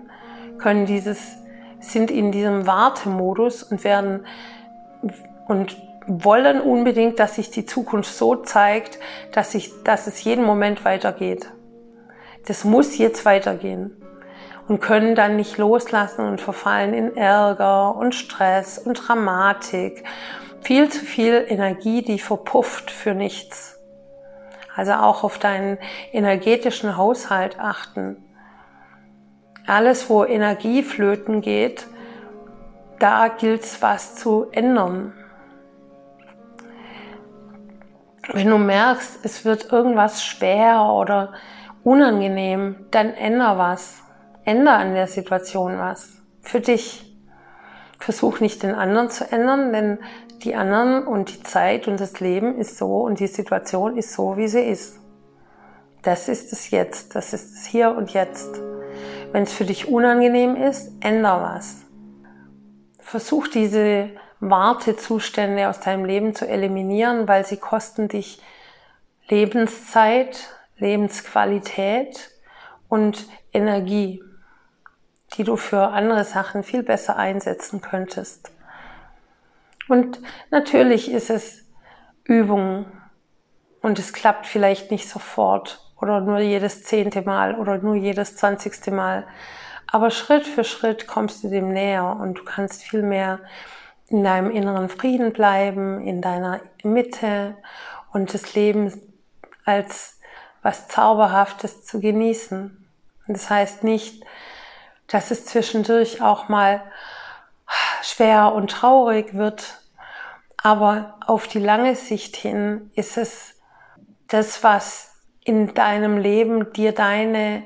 können 0.59 0.85
dieses, 0.85 1.35
sind 1.79 2.11
in 2.11 2.31
diesem 2.31 2.67
Wartemodus 2.67 3.63
und 3.63 3.83
werden 3.83 4.25
und 5.47 5.75
wollen 6.07 6.61
unbedingt, 6.61 7.19
dass 7.19 7.35
sich 7.35 7.49
die 7.49 7.65
Zukunft 7.65 8.13
so 8.13 8.35
zeigt, 8.35 8.99
dass, 9.31 9.51
sich, 9.51 9.71
dass 9.83 10.07
es 10.07 10.23
jeden 10.23 10.45
Moment 10.45 10.85
weitergeht. 10.85 11.49
Das 12.45 12.63
muss 12.63 12.97
jetzt 12.97 13.25
weitergehen 13.25 13.91
und 14.67 14.79
können 14.79 15.15
dann 15.15 15.35
nicht 15.35 15.57
loslassen 15.57 16.25
und 16.25 16.41
verfallen 16.41 16.93
in 16.93 17.17
Ärger 17.17 17.95
und 17.95 18.15
Stress 18.15 18.77
und 18.77 18.95
Dramatik. 18.95 20.03
Viel 20.61 20.89
zu 20.89 20.99
viel 21.03 21.45
Energie, 21.47 22.01
die 22.01 22.19
verpufft 22.19 22.89
für 22.89 23.13
nichts. 23.13 23.77
Also 24.75 24.93
auch 24.93 25.23
auf 25.23 25.37
deinen 25.37 25.77
energetischen 26.11 26.97
Haushalt 26.97 27.59
achten. 27.59 28.17
Alles, 29.67 30.09
wo 30.09 30.23
Energie 30.25 30.83
flöten 30.83 31.41
geht, 31.41 31.87
da 32.99 33.27
gilt's 33.27 33.81
was 33.81 34.15
zu 34.15 34.47
ändern. 34.51 35.13
Wenn 38.31 38.49
du 38.49 38.57
merkst, 38.57 39.19
es 39.23 39.43
wird 39.43 39.71
irgendwas 39.71 40.23
schwer 40.23 40.85
oder 40.85 41.33
unangenehm, 41.83 42.85
dann 42.89 43.13
änder 43.13 43.57
was. 43.57 44.01
Änder 44.45 44.77
an 44.77 44.93
der 44.93 45.07
Situation 45.07 45.77
was. 45.77 46.09
Für 46.41 46.59
dich. 46.59 47.09
Versuch 47.99 48.41
nicht 48.41 48.63
den 48.63 48.75
anderen 48.75 49.09
zu 49.09 49.31
ändern, 49.31 49.71
denn 49.71 49.97
die 50.43 50.55
anderen 50.55 51.07
und 51.07 51.33
die 51.33 51.43
Zeit 51.43 51.87
und 51.87 51.99
das 51.99 52.19
Leben 52.19 52.57
ist 52.57 52.77
so 52.77 53.01
und 53.01 53.19
die 53.19 53.27
Situation 53.27 53.97
ist 53.97 54.11
so, 54.11 54.35
wie 54.35 54.47
sie 54.47 54.61
ist. 54.61 54.99
Das 56.01 56.27
ist 56.27 56.51
es 56.51 56.69
jetzt. 56.69 57.15
Das 57.15 57.33
ist 57.33 57.53
es 57.53 57.65
hier 57.65 57.95
und 57.95 58.13
jetzt. 58.13 58.59
Wenn 59.31 59.43
es 59.43 59.53
für 59.53 59.63
dich 59.63 59.87
unangenehm 59.87 60.55
ist, 60.55 60.91
änder 60.99 61.41
was. 61.41 61.83
Versuch 62.99 63.47
diese 63.47 64.09
Wartezustände 64.41 65.69
aus 65.69 65.79
deinem 65.79 66.03
Leben 66.03 66.35
zu 66.35 66.45
eliminieren, 66.45 67.27
weil 67.27 67.45
sie 67.45 67.57
kosten 67.57 68.09
dich 68.09 68.41
Lebenszeit, 69.29 70.49
Lebensqualität 70.77 72.31
und 72.89 73.25
Energie 73.53 74.21
die 75.37 75.43
du 75.43 75.55
für 75.55 75.89
andere 75.89 76.23
Sachen 76.23 76.63
viel 76.63 76.83
besser 76.83 77.17
einsetzen 77.17 77.81
könntest. 77.81 78.51
Und 79.89 80.19
natürlich 80.49 81.11
ist 81.11 81.29
es 81.29 81.65
Übung 82.23 82.85
und 83.81 83.99
es 83.99 84.13
klappt 84.13 84.45
vielleicht 84.45 84.91
nicht 84.91 85.09
sofort 85.09 85.79
oder 85.99 86.21
nur 86.21 86.39
jedes 86.39 86.83
zehnte 86.83 87.21
Mal 87.21 87.55
oder 87.55 87.77
nur 87.77 87.95
jedes 87.95 88.35
zwanzigste 88.35 88.91
Mal. 88.91 89.25
Aber 89.87 90.09
Schritt 90.09 90.47
für 90.47 90.63
Schritt 90.63 91.07
kommst 91.07 91.43
du 91.43 91.49
dem 91.49 91.69
näher 91.69 92.17
und 92.19 92.39
du 92.39 92.43
kannst 92.43 92.83
viel 92.83 93.03
mehr 93.03 93.39
in 94.07 94.23
deinem 94.23 94.51
inneren 94.51 94.89
Frieden 94.89 95.33
bleiben, 95.33 96.01
in 96.01 96.21
deiner 96.21 96.61
Mitte 96.83 97.55
und 98.11 98.33
das 98.33 98.53
Leben 98.55 98.93
als 99.65 100.19
was 100.61 100.87
Zauberhaftes 100.87 101.85
zu 101.85 101.99
genießen. 101.99 102.87
Das 103.27 103.49
heißt 103.49 103.83
nicht, 103.83 104.23
dass 105.07 105.31
es 105.31 105.45
zwischendurch 105.45 106.21
auch 106.21 106.49
mal 106.49 106.83
schwer 108.01 108.53
und 108.53 108.71
traurig 108.71 109.33
wird. 109.33 109.79
Aber 110.57 111.19
auf 111.25 111.47
die 111.47 111.59
lange 111.59 111.95
Sicht 111.95 112.35
hin 112.35 112.91
ist 112.95 113.17
es 113.17 113.59
das, 114.27 114.63
was 114.63 115.15
in 115.43 115.73
deinem 115.73 116.17
Leben 116.17 116.71
dir 116.73 116.93
deine 116.93 117.63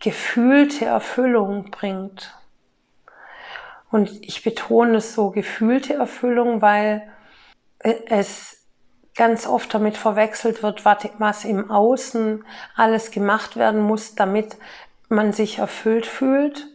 gefühlte 0.00 0.86
Erfüllung 0.86 1.70
bringt. 1.70 2.34
Und 3.90 4.10
ich 4.22 4.42
betone 4.42 4.98
es 4.98 5.14
so 5.14 5.30
gefühlte 5.30 5.94
Erfüllung, 5.94 6.62
weil 6.62 7.10
es 7.80 8.66
ganz 9.14 9.46
oft 9.46 9.72
damit 9.74 9.96
verwechselt 9.96 10.62
wird, 10.62 10.84
was 10.84 11.44
im 11.44 11.70
Außen 11.70 12.44
alles 12.76 13.10
gemacht 13.10 13.56
werden 13.56 13.80
muss, 13.80 14.14
damit 14.14 14.56
man 15.08 15.32
sich 15.32 15.58
erfüllt 15.58 16.06
fühlt. 16.06 16.66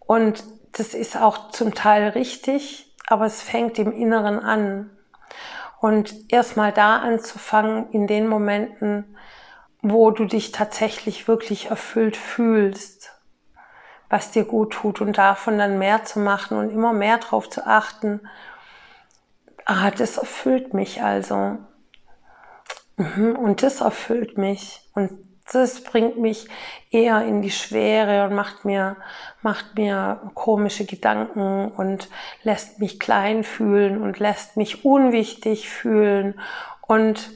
Und 0.00 0.44
das 0.72 0.94
ist 0.94 1.16
auch 1.16 1.50
zum 1.50 1.74
Teil 1.74 2.08
richtig, 2.10 2.94
aber 3.06 3.26
es 3.26 3.42
fängt 3.42 3.78
im 3.78 3.92
Inneren 3.92 4.40
an. 4.40 4.90
Und 5.80 6.32
erstmal 6.32 6.72
da 6.72 6.98
anzufangen, 6.98 7.90
in 7.90 8.06
den 8.06 8.26
Momenten, 8.26 9.16
wo 9.82 10.10
du 10.10 10.24
dich 10.24 10.52
tatsächlich 10.52 11.28
wirklich 11.28 11.70
erfüllt 11.70 12.16
fühlst, 12.16 13.12
was 14.08 14.30
dir 14.30 14.44
gut 14.44 14.72
tut 14.72 15.00
und 15.00 15.18
davon 15.18 15.58
dann 15.58 15.78
mehr 15.78 16.04
zu 16.04 16.20
machen 16.20 16.58
und 16.58 16.70
immer 16.70 16.92
mehr 16.92 17.18
darauf 17.18 17.50
zu 17.50 17.66
achten, 17.66 18.20
ah, 19.66 19.90
das 19.90 20.18
erfüllt 20.18 20.74
mich 20.74 21.02
also. 21.02 21.58
Mhm, 22.96 23.36
und 23.36 23.62
das 23.62 23.80
erfüllt 23.80 24.38
mich. 24.38 24.88
Und 24.94 25.10
das 25.52 25.82
bringt 25.82 26.18
mich 26.18 26.48
eher 26.90 27.22
in 27.22 27.42
die 27.42 27.50
Schwere 27.50 28.26
und 28.26 28.34
macht 28.34 28.64
mir, 28.64 28.96
macht 29.42 29.76
mir 29.76 30.20
komische 30.34 30.86
Gedanken 30.86 31.68
und 31.68 32.08
lässt 32.42 32.80
mich 32.80 32.98
klein 32.98 33.44
fühlen 33.44 34.02
und 34.02 34.18
lässt 34.18 34.56
mich 34.56 34.84
unwichtig 34.84 35.68
fühlen 35.68 36.40
und 36.86 37.30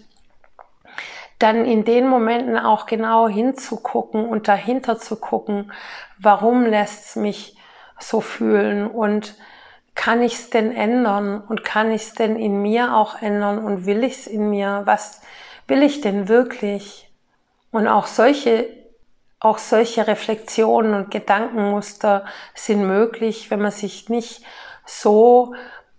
dann 1.39 1.65
in 1.65 1.85
den 1.85 2.09
Momenten 2.09 2.59
auch 2.59 2.87
genau 2.87 3.29
hinzugucken 3.29 4.27
und 4.27 4.49
dahinter 4.49 4.99
zu 4.99 5.17
gucken, 5.17 5.73
warum 6.19 6.65
lässt 6.65 7.11
es 7.11 7.17
mich 7.17 7.57
so 8.01 8.21
fühlen 8.21 8.89
und 8.89 9.35
kann 9.95 10.23
ich 10.23 10.35
es 10.35 10.51
denn 10.51 10.75
ändern 10.75 11.41
und 11.41 11.65
kann 11.65 11.91
ich 11.91 12.03
es 12.03 12.15
denn 12.15 12.37
in 12.37 12.63
mir 12.63 12.95
auch 12.95 13.21
ändern 13.21 13.59
und 13.59 13.87
will 13.87 14.05
ich 14.05 14.15
es 14.15 14.27
in 14.27 14.51
mir? 14.51 14.83
Was 14.85 15.21
will 15.67 15.83
ich 15.83 16.01
denn 16.01 16.29
wirklich? 16.29 17.08
Und 17.71 17.87
auch 17.87 18.07
solche, 18.07 18.67
auch 19.41 19.59
solche 19.59 20.07
Reflexionen 20.07 20.95
und 20.95 21.11
Gedankenmuster 21.11 22.25
sind 22.55 22.87
möglich, 22.87 23.51
wenn 23.51 23.61
man 23.61 23.71
sich 23.71 24.09
nicht 24.09 24.45
so 24.87 25.55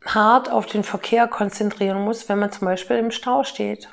hart 0.05 0.51
auf 0.51 0.65
den 0.65 0.83
Verkehr 0.83 1.27
konzentrieren 1.27 2.01
muss, 2.03 2.29
wenn 2.29 2.39
man 2.39 2.51
zum 2.51 2.65
Beispiel 2.65 2.97
im 2.97 3.11
Stau 3.11 3.43
steht. 3.43 3.89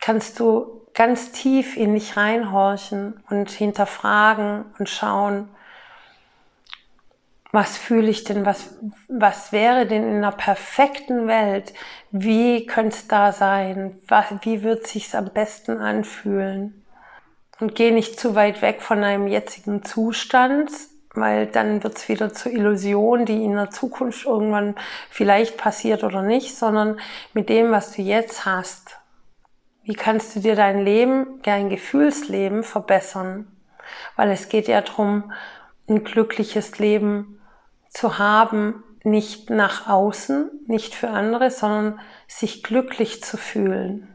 Kannst 0.00 0.38
du 0.38 0.86
ganz 0.94 1.32
tief 1.32 1.76
in 1.76 1.94
dich 1.94 2.16
reinhorchen 2.16 3.22
und 3.28 3.50
hinterfragen 3.50 4.64
und 4.78 4.88
schauen, 4.88 5.48
was 7.56 7.78
fühle 7.78 8.10
ich 8.10 8.22
denn, 8.22 8.44
was, 8.44 8.74
was 9.08 9.50
wäre 9.50 9.86
denn 9.86 10.02
in 10.02 10.16
einer 10.16 10.30
perfekten 10.30 11.26
Welt, 11.26 11.72
wie 12.10 12.66
könnte 12.66 12.94
es 12.94 13.08
da 13.08 13.32
sein, 13.32 13.98
wie 14.42 14.62
wird 14.62 14.86
sich's 14.86 15.14
am 15.14 15.30
besten 15.32 15.78
anfühlen? 15.78 16.84
Und 17.58 17.74
geh 17.74 17.92
nicht 17.92 18.20
zu 18.20 18.34
weit 18.34 18.60
weg 18.60 18.82
von 18.82 19.00
deinem 19.00 19.26
jetzigen 19.26 19.82
Zustand, 19.86 20.70
weil 21.14 21.46
dann 21.46 21.82
wird's 21.82 22.10
wieder 22.10 22.30
zur 22.34 22.52
Illusion, 22.52 23.24
die 23.24 23.42
in 23.42 23.54
der 23.54 23.70
Zukunft 23.70 24.26
irgendwann 24.26 24.74
vielleicht 25.08 25.56
passiert 25.56 26.04
oder 26.04 26.20
nicht, 26.20 26.54
sondern 26.54 27.00
mit 27.32 27.48
dem, 27.48 27.70
was 27.70 27.92
du 27.92 28.02
jetzt 28.02 28.44
hast. 28.44 28.98
Wie 29.82 29.94
kannst 29.94 30.36
du 30.36 30.40
dir 30.40 30.56
dein 30.56 30.84
Leben, 30.84 31.40
dein 31.42 31.70
Gefühlsleben 31.70 32.64
verbessern? 32.64 33.46
Weil 34.14 34.30
es 34.30 34.50
geht 34.50 34.68
ja 34.68 34.82
darum, 34.82 35.32
ein 35.88 36.04
glückliches 36.04 36.78
Leben 36.78 37.35
zu 37.96 38.18
haben, 38.18 38.84
nicht 39.04 39.48
nach 39.48 39.88
außen, 39.88 40.50
nicht 40.66 40.94
für 40.94 41.08
andere, 41.08 41.50
sondern 41.50 41.98
sich 42.28 42.62
glücklich 42.62 43.22
zu 43.22 43.38
fühlen, 43.38 44.14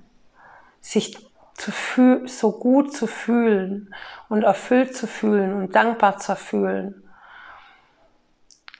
sich 0.82 1.18
zu 1.56 1.72
fühl 1.72 2.28
so 2.28 2.52
gut 2.52 2.94
zu 2.94 3.08
fühlen 3.08 3.94
und 4.30 4.44
erfüllt 4.44 4.96
zu 4.96 5.08
fühlen 5.08 5.54
und 5.54 5.76
dankbar 5.76 6.18
zu 6.18 6.36
fühlen. 6.36 7.04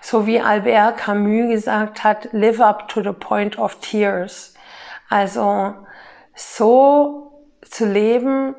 So 0.02 0.28
wie 0.28 0.40
Albert 0.40 0.98
Camus 0.98 1.50
gesagt 1.50 2.04
hat, 2.04 2.30
live 2.32 2.60
up 2.62 2.88
to 2.88 3.02
the 3.02 3.12
point 3.12 3.58
of 3.58 3.80
tears. 3.80 4.54
Also 5.10 5.74
so 6.36 7.48
zu 7.64 7.86
leben, 7.86 8.56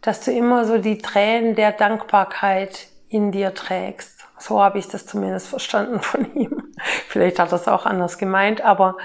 dass 0.00 0.20
du 0.22 0.32
immer 0.32 0.64
so 0.64 0.78
die 0.78 0.98
Tränen 0.98 1.54
der 1.54 1.72
Dankbarkeit 1.72 2.88
in 3.08 3.30
dir 3.30 3.52
trägst. 3.52 4.15
So 4.38 4.62
habe 4.62 4.78
ich 4.78 4.88
das 4.88 5.06
zumindest 5.06 5.48
verstanden 5.48 6.00
von 6.00 6.34
ihm. 6.34 6.72
Vielleicht 7.08 7.38
hat 7.38 7.52
er 7.52 7.56
es 7.56 7.68
auch 7.68 7.86
anders 7.86 8.18
gemeint, 8.18 8.60
aber 8.60 8.96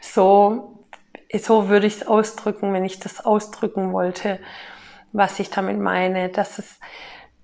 so, 0.00 0.84
so 1.32 1.68
würde 1.68 1.86
ich 1.86 1.96
es 1.96 2.06
ausdrücken, 2.06 2.72
wenn 2.72 2.84
ich 2.84 2.98
das 2.98 3.24
ausdrücken 3.24 3.92
wollte, 3.92 4.40
was 5.12 5.38
ich 5.40 5.50
damit 5.50 5.78
meine, 5.78 6.28
dass 6.28 6.58
es 6.58 6.78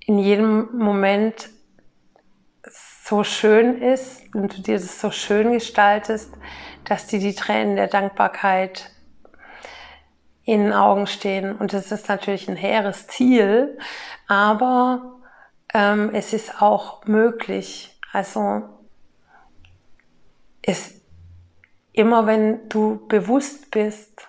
in 0.00 0.18
jedem 0.18 0.76
Moment 0.76 1.50
so 3.04 3.22
schön 3.22 3.80
ist 3.82 4.22
und 4.34 4.56
du 4.56 4.62
dir 4.62 4.78
das 4.78 5.00
so 5.00 5.10
schön 5.10 5.52
gestaltest, 5.52 6.32
dass 6.84 7.06
dir 7.06 7.20
die 7.20 7.34
Tränen 7.34 7.76
der 7.76 7.88
Dankbarkeit 7.88 8.90
in 10.44 10.62
den 10.62 10.72
Augen 10.72 11.06
stehen. 11.06 11.56
Und 11.56 11.72
das 11.72 11.92
ist 11.92 12.08
natürlich 12.08 12.48
ein 12.48 12.56
hehres 12.56 13.08
Ziel, 13.08 13.78
aber 14.28 15.15
ähm, 15.74 16.10
es 16.14 16.32
ist 16.32 16.62
auch 16.62 17.04
möglich. 17.06 17.98
Also 18.12 18.62
es 20.62 20.94
immer 21.92 22.26
wenn 22.26 22.68
du 22.68 23.06
bewusst 23.08 23.70
bist 23.70 24.28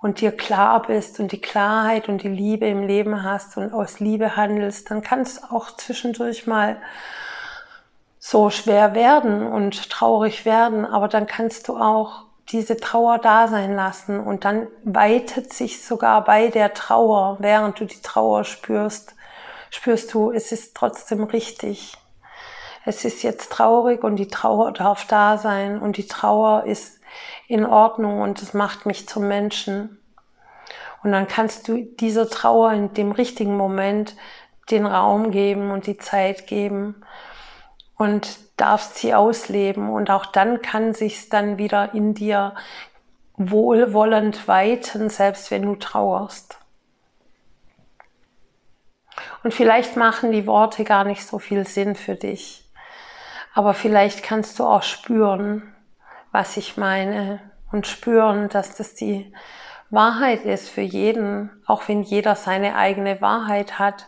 und 0.00 0.20
dir 0.20 0.32
klar 0.32 0.82
bist 0.82 1.18
und 1.18 1.32
die 1.32 1.40
Klarheit 1.40 2.08
und 2.08 2.22
die 2.22 2.28
Liebe 2.28 2.66
im 2.66 2.84
Leben 2.84 3.24
hast 3.24 3.56
und 3.56 3.72
aus 3.72 3.98
Liebe 3.98 4.36
handelst, 4.36 4.90
dann 4.90 5.02
kann 5.02 5.20
es 5.20 5.42
auch 5.42 5.76
zwischendurch 5.76 6.46
mal 6.46 6.76
so 8.18 8.50
schwer 8.50 8.94
werden 8.94 9.46
und 9.46 9.90
traurig 9.90 10.44
werden, 10.44 10.84
aber 10.84 11.08
dann 11.08 11.26
kannst 11.26 11.66
du 11.68 11.76
auch 11.76 12.24
diese 12.50 12.76
Trauer 12.76 13.18
da 13.18 13.48
sein 13.48 13.74
lassen 13.74 14.20
und 14.20 14.44
dann 14.44 14.68
weitet 14.84 15.52
sich 15.52 15.84
sogar 15.84 16.24
bei 16.24 16.48
der 16.48 16.72
Trauer, 16.72 17.36
während 17.40 17.80
du 17.80 17.84
die 17.84 18.00
Trauer 18.00 18.44
spürst, 18.44 19.14
spürst 19.70 20.12
du, 20.14 20.30
es 20.30 20.52
ist 20.52 20.76
trotzdem 20.76 21.24
richtig. 21.24 21.94
Es 22.84 23.04
ist 23.04 23.22
jetzt 23.22 23.52
traurig 23.52 24.02
und 24.04 24.16
die 24.16 24.28
Trauer 24.28 24.72
darf 24.72 25.06
da 25.06 25.36
sein 25.36 25.78
und 25.78 25.96
die 25.96 26.06
Trauer 26.06 26.64
ist 26.64 27.00
in 27.46 27.66
Ordnung 27.66 28.20
und 28.20 28.40
es 28.40 28.54
macht 28.54 28.86
mich 28.86 29.08
zum 29.08 29.28
Menschen. 29.28 29.98
Und 31.02 31.12
dann 31.12 31.28
kannst 31.28 31.68
du 31.68 31.82
dieser 31.82 32.28
Trauer 32.28 32.72
in 32.72 32.94
dem 32.94 33.12
richtigen 33.12 33.56
Moment 33.56 34.16
den 34.70 34.86
Raum 34.86 35.30
geben 35.30 35.70
und 35.70 35.86
die 35.86 35.98
Zeit 35.98 36.46
geben 36.46 37.02
und 37.96 38.38
darfst 38.56 38.96
sie 38.96 39.14
ausleben 39.14 39.90
und 39.90 40.10
auch 40.10 40.26
dann 40.26 40.62
kann 40.62 40.94
sich's 40.94 41.28
dann 41.28 41.58
wieder 41.58 41.94
in 41.94 42.14
dir 42.14 42.54
wohlwollend 43.36 44.48
weiten, 44.48 45.10
selbst 45.10 45.50
wenn 45.50 45.62
du 45.62 45.76
trauerst. 45.76 46.58
Und 49.42 49.54
vielleicht 49.54 49.96
machen 49.96 50.32
die 50.32 50.46
Worte 50.46 50.84
gar 50.84 51.04
nicht 51.04 51.26
so 51.26 51.38
viel 51.38 51.66
Sinn 51.66 51.94
für 51.94 52.14
dich. 52.14 52.64
Aber 53.54 53.74
vielleicht 53.74 54.22
kannst 54.22 54.58
du 54.58 54.64
auch 54.64 54.82
spüren, 54.82 55.74
was 56.32 56.56
ich 56.56 56.76
meine 56.76 57.40
und 57.72 57.86
spüren, 57.86 58.48
dass 58.48 58.76
das 58.76 58.94
die 58.94 59.32
Wahrheit 59.90 60.44
ist 60.44 60.68
für 60.68 60.82
jeden. 60.82 61.50
Auch 61.66 61.88
wenn 61.88 62.02
jeder 62.02 62.36
seine 62.36 62.76
eigene 62.76 63.20
Wahrheit 63.20 63.78
hat, 63.78 64.06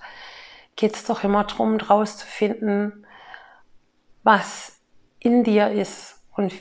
geht 0.77 0.95
es 0.95 1.05
doch 1.05 1.25
immer 1.25 1.45
darum, 1.45 1.79
finden, 2.07 3.07
was 4.23 4.81
in 5.19 5.45
dir 5.45 5.71
ist 5.71 6.23
und 6.37 6.53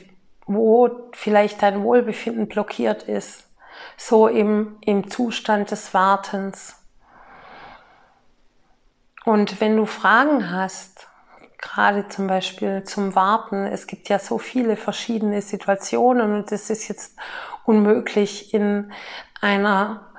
wo 0.46 1.08
vielleicht 1.12 1.62
dein 1.62 1.82
Wohlbefinden 1.82 2.48
blockiert 2.48 3.04
ist. 3.04 3.46
So 3.96 4.26
im, 4.26 4.78
im 4.80 5.08
Zustand 5.10 5.70
des 5.70 5.94
Wartens. 5.94 6.79
Und 9.24 9.60
wenn 9.60 9.76
du 9.76 9.86
Fragen 9.86 10.50
hast, 10.50 11.08
gerade 11.58 12.08
zum 12.08 12.26
Beispiel 12.26 12.84
zum 12.84 13.14
Warten, 13.14 13.66
es 13.66 13.86
gibt 13.86 14.08
ja 14.08 14.18
so 14.18 14.38
viele 14.38 14.76
verschiedene 14.76 15.42
Situationen 15.42 16.34
und 16.34 16.52
es 16.52 16.70
ist 16.70 16.88
jetzt 16.88 17.16
unmöglich 17.64 18.54
in 18.54 18.92
einer 19.40 20.10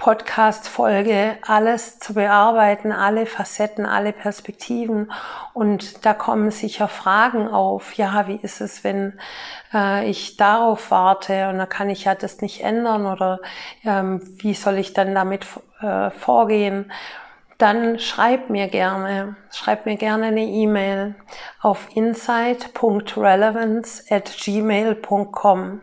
Podcast-Folge 0.00 1.36
alles 1.46 1.98
zu 1.98 2.14
bearbeiten, 2.14 2.90
alle 2.90 3.26
Facetten, 3.26 3.84
alle 3.84 4.14
Perspektiven. 4.14 5.12
Und 5.52 6.06
da 6.06 6.14
kommen 6.14 6.50
sicher 6.50 6.88
Fragen 6.88 7.48
auf. 7.48 7.92
Ja, 7.92 8.26
wie 8.26 8.40
ist 8.40 8.62
es, 8.62 8.82
wenn 8.82 9.18
äh, 9.74 10.08
ich 10.08 10.38
darauf 10.38 10.90
warte 10.90 11.50
und 11.50 11.58
da 11.58 11.66
kann 11.66 11.90
ich 11.90 12.04
ja 12.04 12.14
das 12.14 12.40
nicht 12.40 12.64
ändern 12.64 13.04
oder 13.04 13.40
ähm, 13.84 14.22
wie 14.38 14.54
soll 14.54 14.78
ich 14.78 14.94
dann 14.94 15.14
damit 15.14 15.44
äh, 15.82 16.10
vorgehen? 16.10 16.90
Dann 17.60 17.98
schreib 17.98 18.50
mir 18.50 18.68
gerne, 18.68 19.34
schreib 19.52 19.86
mir 19.86 19.96
gerne 19.96 20.26
eine 20.26 20.44
E-Mail 20.44 21.14
auf 21.60 21.88
insight.relevance 21.94 24.04
at 24.10 24.36
gmail.com. 24.36 25.80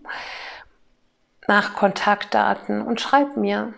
nach 1.48 1.74
Kontaktdaten 1.74 2.82
und 2.82 3.00
schreib 3.00 3.36
mir. 3.36 3.74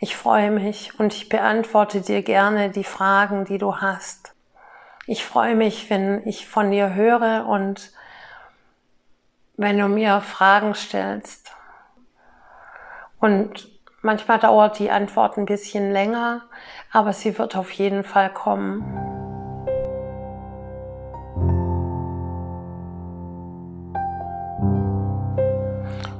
Ich 0.00 0.16
freue 0.16 0.50
mich 0.50 0.98
und 0.98 1.14
ich 1.14 1.28
beantworte 1.28 2.00
dir 2.00 2.22
gerne 2.22 2.70
die 2.70 2.84
Fragen, 2.84 3.44
die 3.44 3.58
du 3.58 3.76
hast. 3.76 4.34
Ich 5.06 5.24
freue 5.24 5.54
mich, 5.54 5.90
wenn 5.90 6.26
ich 6.26 6.48
von 6.48 6.70
dir 6.70 6.94
höre 6.94 7.46
und 7.46 7.92
wenn 9.56 9.78
du 9.78 9.88
mir 9.88 10.20
Fragen 10.20 10.74
stellst. 10.74 11.52
Und 13.20 13.68
manchmal 14.02 14.38
dauert 14.38 14.78
die 14.78 14.90
Antwort 14.90 15.36
ein 15.38 15.46
bisschen 15.46 15.90
länger, 15.90 16.42
aber 16.92 17.12
sie 17.12 17.38
wird 17.38 17.56
auf 17.56 17.70
jeden 17.72 18.04
Fall 18.04 18.30
kommen. 18.32 18.82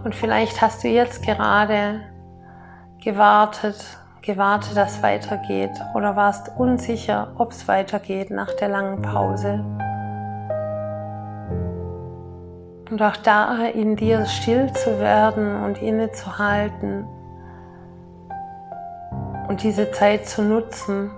Und 0.05 0.15
vielleicht 0.15 0.61
hast 0.61 0.85
du 0.85 0.89
jetzt 0.89 1.25
gerade 1.25 2.03
gewartet, 3.03 3.99
gewartet, 4.23 4.77
dass 4.77 4.97
es 4.97 5.03
weitergeht 5.03 5.73
oder 5.95 6.15
warst 6.15 6.51
unsicher, 6.57 7.33
ob 7.37 7.53
es 7.53 7.67
weitergeht 7.69 8.31
nach 8.31 8.53
der 8.55 8.69
langen 8.69 9.03
Pause. 9.03 9.65
Und 12.95 13.03
auch 13.03 13.17
da 13.17 13.67
in 13.67 13.97
dir 13.97 14.25
still 14.27 14.73
zu 14.73 15.01
werden 15.01 15.65
und 15.65 15.83
innezuhalten 15.83 17.05
und 19.49 19.65
diese 19.65 19.91
Zeit 19.91 20.29
zu 20.29 20.43
nutzen, 20.43 21.11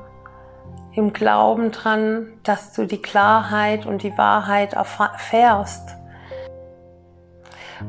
im 0.93 1.13
Glauben 1.13 1.73
dran, 1.73 2.29
dass 2.45 2.73
du 2.73 2.87
die 2.87 3.03
Klarheit 3.03 3.85
und 3.85 4.03
die 4.03 4.17
Wahrheit 4.17 4.73
erfährst. 4.73 5.97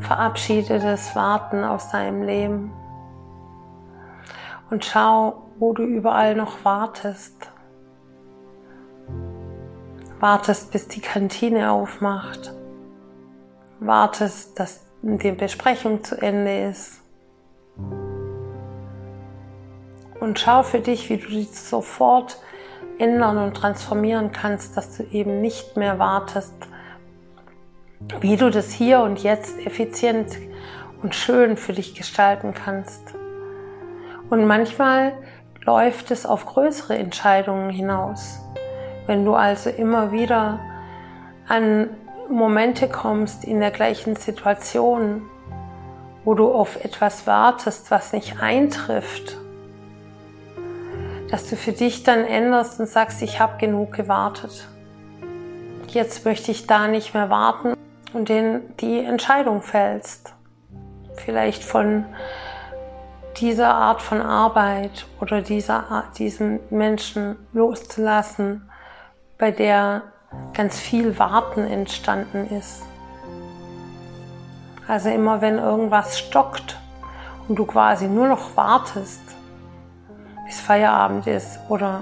Verabschiede 0.02 0.80
das 0.80 1.16
Warten 1.16 1.64
aus 1.64 1.90
deinem 1.90 2.24
Leben 2.24 2.74
und 4.70 4.84
schau, 4.84 5.46
wo 5.60 5.72
du 5.72 5.84
überall 5.84 6.36
noch 6.36 6.66
wartest. 6.66 7.50
Wartest, 10.20 10.74
bis 10.74 10.90
die 10.90 11.00
Kantine 11.00 11.72
aufmacht. 11.72 12.52
Wartest, 13.80 14.60
dass 14.60 14.82
die 15.02 15.32
Besprechung 15.32 16.04
zu 16.04 16.20
Ende 16.20 16.70
ist. 16.70 17.02
Und 20.20 20.40
schau 20.40 20.64
für 20.64 20.80
dich, 20.80 21.10
wie 21.10 21.18
du 21.18 21.28
dich 21.28 21.52
sofort 21.52 22.38
ändern 22.98 23.38
und 23.38 23.56
transformieren 23.56 24.32
kannst, 24.32 24.76
dass 24.76 24.98
du 24.98 25.04
eben 25.04 25.42
nicht 25.42 25.78
mehr 25.78 26.00
wartest, 26.00 26.56
wie 28.22 28.36
du 28.36 28.50
das 28.50 28.72
hier 28.72 29.02
und 29.02 29.22
jetzt 29.22 29.60
effizient 29.60 30.38
und 31.04 31.14
schön 31.14 31.58
für 31.58 31.74
dich 31.74 31.94
gestalten 31.94 32.54
kannst. 32.54 33.14
Und 34.30 34.46
manchmal 34.46 35.14
läuft 35.64 36.12
es 36.12 36.26
auf 36.26 36.46
größere 36.46 36.98
Entscheidungen 36.98 37.70
hinaus. 37.70 38.40
Wenn 39.06 39.24
du 39.24 39.36
also 39.36 39.70
immer 39.70 40.12
wieder 40.12 40.60
an 41.48 41.90
Momente 42.30 42.88
kommst 42.90 43.44
in 43.44 43.60
der 43.60 43.72
gleichen 43.72 44.16
Situation, 44.16 45.24
wo 46.24 46.34
du 46.34 46.52
auf 46.52 46.84
etwas 46.84 47.26
wartest, 47.26 47.90
was 47.90 48.14
nicht 48.14 48.42
eintrifft, 48.42 49.38
dass 51.30 51.50
du 51.50 51.56
für 51.56 51.72
dich 51.72 52.04
dann 52.04 52.26
änderst 52.26 52.80
und 52.80 52.88
sagst, 52.88 53.22
ich 53.22 53.40
habe 53.40 53.58
genug 53.58 53.94
gewartet. 53.94 54.68
Jetzt 55.88 56.26
möchte 56.26 56.52
ich 56.52 56.68
da 56.68 56.88
nicht 56.88 57.14
mehr 57.14 57.30
warten 57.30 57.76
und 58.14 58.30
den, 58.30 58.62
die 58.78 59.00
Entscheidung 59.00 59.62
fällst. 59.62 60.34
Vielleicht 61.16 61.64
von 61.64 62.06
dieser 63.38 63.74
Art 63.74 64.02
von 64.02 64.22
Arbeit 64.22 65.06
oder 65.22 65.42
dieser 65.42 65.90
Art, 65.92 66.18
diesen 66.20 66.60
Menschen 66.70 67.38
loszulassen, 67.54 68.70
bei 69.38 69.52
der 69.52 70.02
ganz 70.54 70.80
viel 70.80 71.18
Warten 71.20 71.66
entstanden 71.66 72.48
ist. 72.50 72.84
Also 74.88 75.10
immer 75.10 75.42
wenn 75.42 75.58
irgendwas 75.58 76.18
stockt 76.18 76.78
und 77.48 77.58
du 77.58 77.66
quasi 77.66 78.08
nur 78.08 78.28
noch 78.28 78.56
wartest, 78.56 79.22
bis 80.46 80.60
Feierabend 80.60 81.28
ist 81.28 81.60
oder 81.70 82.02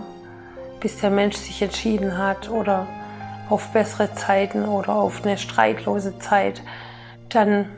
bis 0.79 0.99
der 0.99 1.09
Mensch 1.09 1.35
sich 1.35 1.61
entschieden 1.61 2.17
hat 2.17 2.49
oder 2.49 2.85
auf 3.49 3.69
bessere 3.69 4.13
Zeiten 4.13 4.65
oder 4.65 4.93
auf 4.93 5.23
eine 5.23 5.37
streitlose 5.37 6.19
Zeit, 6.19 6.61
dann 7.29 7.69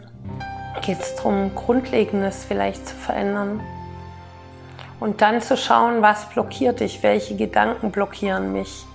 geht 0.81 0.99
es 0.99 1.15
darum, 1.15 1.55
Grundlegendes 1.55 2.45
vielleicht 2.45 2.87
zu 2.87 2.95
verändern. 2.95 3.61
Und 4.99 5.21
dann 5.21 5.41
zu 5.41 5.57
schauen, 5.57 6.01
was 6.01 6.27
blockiert 6.29 6.79
dich, 6.79 7.03
welche 7.03 7.35
Gedanken 7.35 7.91
blockieren 7.91 8.51
mich. 8.51 8.85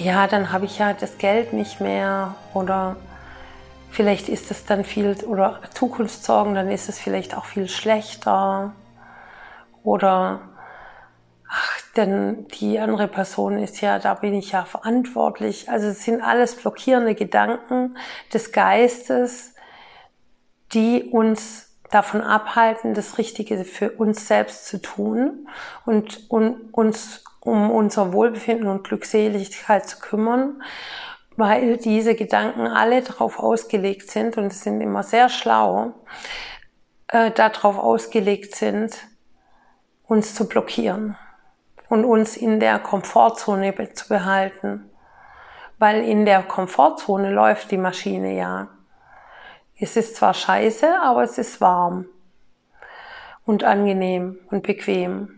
Ja, 0.00 0.28
dann 0.28 0.52
habe 0.52 0.64
ich 0.64 0.78
ja 0.78 0.92
das 0.92 1.18
Geld 1.18 1.52
nicht 1.52 1.80
mehr 1.80 2.36
oder 2.54 2.96
vielleicht 3.90 4.28
ist 4.28 4.50
es 4.52 4.64
dann 4.64 4.84
viel, 4.84 5.16
oder 5.24 5.60
Zukunftssorgen, 5.74 6.54
dann 6.54 6.70
ist 6.70 6.88
es 6.88 7.00
vielleicht 7.00 7.36
auch 7.36 7.46
viel 7.46 7.68
schlechter. 7.68 8.74
Oder 9.82 10.40
ach, 11.48 11.80
denn 11.96 12.46
die 12.60 12.78
andere 12.78 13.08
Person 13.08 13.58
ist 13.58 13.80
ja, 13.80 13.98
da 13.98 14.14
bin 14.14 14.34
ich 14.34 14.52
ja 14.52 14.64
verantwortlich. 14.64 15.68
Also 15.68 15.88
es 15.88 16.04
sind 16.04 16.22
alles 16.22 16.54
blockierende 16.54 17.16
Gedanken 17.16 17.96
des 18.32 18.52
Geistes, 18.52 19.54
die 20.74 21.04
uns 21.10 21.74
davon 21.90 22.20
abhalten, 22.20 22.94
das 22.94 23.18
Richtige 23.18 23.64
für 23.64 23.90
uns 23.90 24.28
selbst 24.28 24.66
zu 24.66 24.80
tun 24.80 25.48
und, 25.86 26.30
und 26.30 26.72
uns 26.72 27.24
um 27.40 27.70
unser 27.70 28.12
Wohlbefinden 28.12 28.68
und 28.68 28.84
Glückseligkeit 28.84 29.88
zu 29.88 29.98
kümmern, 29.98 30.62
weil 31.36 31.76
diese 31.76 32.14
Gedanken 32.14 32.66
alle 32.66 33.02
darauf 33.02 33.38
ausgelegt 33.38 34.10
sind 34.10 34.36
und 34.36 34.52
sind 34.52 34.80
immer 34.80 35.02
sehr 35.02 35.28
schlau, 35.28 35.94
äh, 37.08 37.30
darauf 37.30 37.78
ausgelegt 37.78 38.56
sind, 38.56 38.96
uns 40.06 40.34
zu 40.34 40.48
blockieren 40.48 41.16
und 41.88 42.04
uns 42.04 42.36
in 42.36 42.60
der 42.60 42.78
Komfortzone 42.78 43.74
zu 43.94 44.08
behalten. 44.08 44.90
Weil 45.78 46.02
in 46.02 46.24
der 46.24 46.42
Komfortzone 46.42 47.30
läuft 47.30 47.70
die 47.70 47.78
Maschine 47.78 48.36
ja. 48.36 48.68
Es 49.78 49.96
ist 49.96 50.16
zwar 50.16 50.34
scheiße, 50.34 51.00
aber 51.00 51.22
es 51.22 51.38
ist 51.38 51.60
warm 51.60 52.06
und 53.44 53.62
angenehm 53.62 54.38
und 54.50 54.64
bequem. 54.64 55.37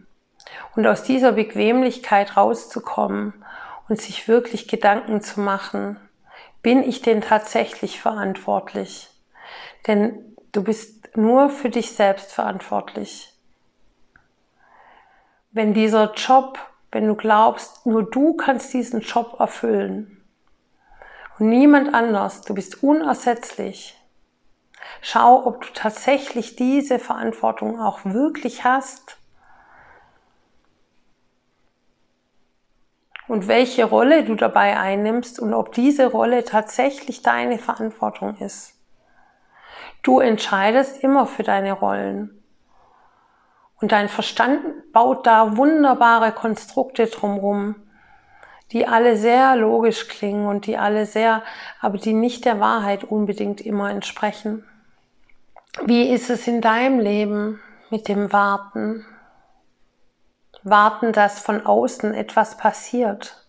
Und 0.77 0.87
aus 0.87 1.03
dieser 1.03 1.33
Bequemlichkeit 1.33 2.37
rauszukommen 2.37 3.45
und 3.89 4.01
sich 4.01 4.29
wirklich 4.29 4.69
Gedanken 4.69 5.21
zu 5.21 5.41
machen, 5.41 5.99
bin 6.63 6.83
ich 6.83 7.03
denn 7.03 7.21
tatsächlich 7.21 8.01
verantwortlich? 8.01 9.11
Denn 9.87 10.37
du 10.53 10.63
bist 10.63 11.17
nur 11.17 11.51
für 11.51 11.71
dich 11.71 11.93
selbst 11.93 12.33
verantwortlich. 12.33 13.33
Wenn 15.53 15.75
dieser 15.75 16.13
Job, 16.15 16.59
wenn 16.93 17.07
du 17.07 17.15
glaubst, 17.15 17.87
nur 17.87 18.09
du 18.09 18.35
kannst 18.35 18.73
diesen 18.73 19.01
Job 19.01 19.37
erfüllen 19.41 20.25
und 21.39 21.49
niemand 21.49 21.95
anders, 21.95 22.43
du 22.43 22.55
bist 22.55 22.83
unersetzlich, 22.83 24.01
Schau, 25.03 25.47
ob 25.47 25.63
du 25.63 25.69
tatsächlich 25.73 26.57
diese 26.57 26.99
Verantwortung 26.99 27.81
auch 27.81 28.01
wirklich 28.05 28.65
hast. 28.65 29.17
Und 33.31 33.47
welche 33.47 33.85
Rolle 33.85 34.25
du 34.25 34.35
dabei 34.35 34.77
einnimmst 34.77 35.39
und 35.39 35.55
ob 35.55 35.71
diese 35.73 36.11
Rolle 36.11 36.45
tatsächlich 36.45 37.23
deine 37.23 37.59
Verantwortung 37.59 38.37
ist. 38.39 38.75
Du 40.03 40.19
entscheidest 40.19 41.05
immer 41.05 41.27
für 41.27 41.45
deine 41.45 41.75
Rollen. 41.75 42.43
Und 43.81 43.93
dein 43.93 44.09
Verstand 44.09 44.93
baut 44.93 45.29
da 45.29 45.57
wunderbare 45.57 46.33
Konstrukte 46.33 47.07
drumherum, 47.07 47.77
die 48.73 48.89
alle 48.89 49.17
sehr 49.17 49.55
logisch 49.55 50.09
klingen 50.09 50.49
und 50.49 50.67
die 50.67 50.77
alle 50.77 51.07
sehr, 51.07 51.45
aber 51.81 51.99
die 51.99 52.15
nicht 52.15 52.45
der 52.45 52.59
Wahrheit 52.59 53.05
unbedingt 53.05 53.61
immer 53.61 53.91
entsprechen. 53.91 54.65
Wie 55.85 56.11
ist 56.11 56.31
es 56.31 56.49
in 56.49 56.61
deinem 56.61 56.99
Leben 56.99 57.61
mit 57.91 58.09
dem 58.09 58.33
Warten? 58.33 59.07
Warten, 60.63 61.13
dass 61.13 61.41
von 61.41 61.65
außen 61.65 62.15
etwas 62.15 62.57
passiert. 62.57 63.47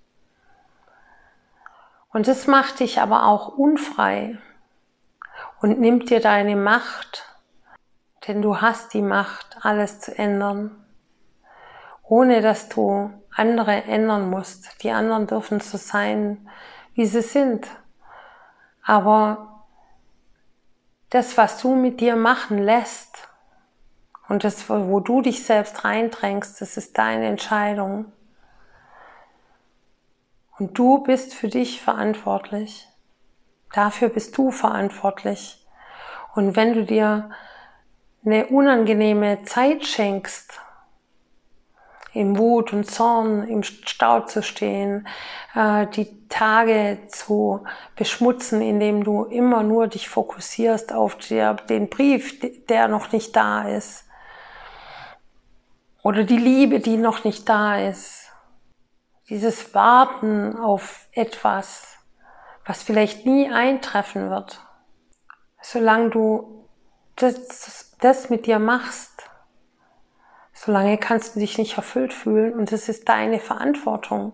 Und 2.12 2.28
es 2.28 2.48
macht 2.48 2.80
dich 2.80 3.00
aber 3.00 3.26
auch 3.26 3.50
unfrei 3.50 4.38
und 5.62 5.80
nimmt 5.80 6.10
dir 6.10 6.20
deine 6.20 6.56
Macht, 6.56 7.26
denn 8.28 8.42
du 8.42 8.62
hast 8.62 8.94
die 8.94 9.02
Macht, 9.02 9.58
alles 9.62 10.00
zu 10.00 10.18
ändern 10.18 10.82
ohne 12.12 12.42
dass 12.42 12.68
du 12.68 13.10
andere 13.34 13.86
ändern 13.86 14.30
musst. 14.30 14.84
Die 14.84 14.92
anderen 14.92 15.28
dürfen 15.28 15.62
so 15.62 15.78
sein, 15.78 16.46
wie 16.94 17.06
sie 17.06 17.22
sind. 17.22 17.66
Aber 18.84 19.64
das, 21.10 21.38
was 21.38 21.62
du 21.62 21.74
mit 21.74 22.02
dir 22.02 22.18
machen 22.18 22.58
lässt 22.58 23.30
und 24.32 24.46
das, 24.46 24.70
wo 24.70 25.02
du 25.02 25.22
dich 25.22 25.44
selbst 25.44 25.84
reindrängst, 25.84 26.62
das 26.62 26.78
ist 26.78 26.98
deine 26.98 27.26
Entscheidung. 27.26 28.06
Und 30.58 30.78
du 30.80 31.00
bist 31.00 31.34
für 31.34 31.50
dich 31.50 31.82
verantwortlich. 31.82 32.88
Dafür 33.74 34.08
bist 34.08 34.38
du 34.38 34.50
verantwortlich. 34.50 35.68
Und 36.34 36.56
wenn 36.56 36.74
du 36.74 36.86
dir 36.86 37.32
eine 38.24 38.46
unangenehme 38.48 39.44
Zeit 39.44 39.86
schenkst, 39.86 40.62
im 42.14 42.38
Wut 42.38 42.72
und 42.72 42.90
Zorn 42.90 43.46
im 43.50 43.64
Stau 43.64 44.22
zu 44.22 44.44
stehen, 44.44 45.10
äh, 45.56 45.88
die 45.88 46.30
Tage 46.30 47.00
zu 47.10 47.66
beschmutzen, 47.98 48.62
indem 48.62 49.04
du 49.04 49.26
immer 49.26 49.62
nur 49.62 49.88
dich 49.88 50.08
fokussierst 50.08 50.94
auf 50.94 51.18
den 51.18 51.90
Brief, 51.90 52.40
der 52.68 52.88
noch 52.88 53.12
nicht 53.12 53.36
da 53.36 53.68
ist. 53.68 54.06
Oder 56.04 56.24
die 56.24 56.38
Liebe, 56.38 56.80
die 56.80 56.98
noch 56.98 57.24
nicht 57.24 57.48
da 57.48 57.78
ist. 57.78 58.32
Dieses 59.30 59.74
Warten 59.76 60.58
auf 60.58 61.08
etwas, 61.12 61.98
was 62.66 62.84
vielleicht 62.84 63.26
nie 63.26 63.50
eintreffen 63.52 64.30
wird. 64.30 64.62
Solange 65.62 66.10
du 66.10 66.68
das, 67.16 67.96
das 68.00 68.30
mit 68.30 68.46
dir 68.48 68.60
machst, 68.60 69.30
solange 70.54 70.98
kannst 70.98 71.36
du 71.36 71.40
dich 71.40 71.58
nicht 71.58 71.78
erfüllt 71.78 72.14
fühlen 72.14 72.54
und 72.54 72.72
es 72.72 72.90
ist 72.90 73.08
deine 73.08 73.40
Verantwortung. 73.40 74.34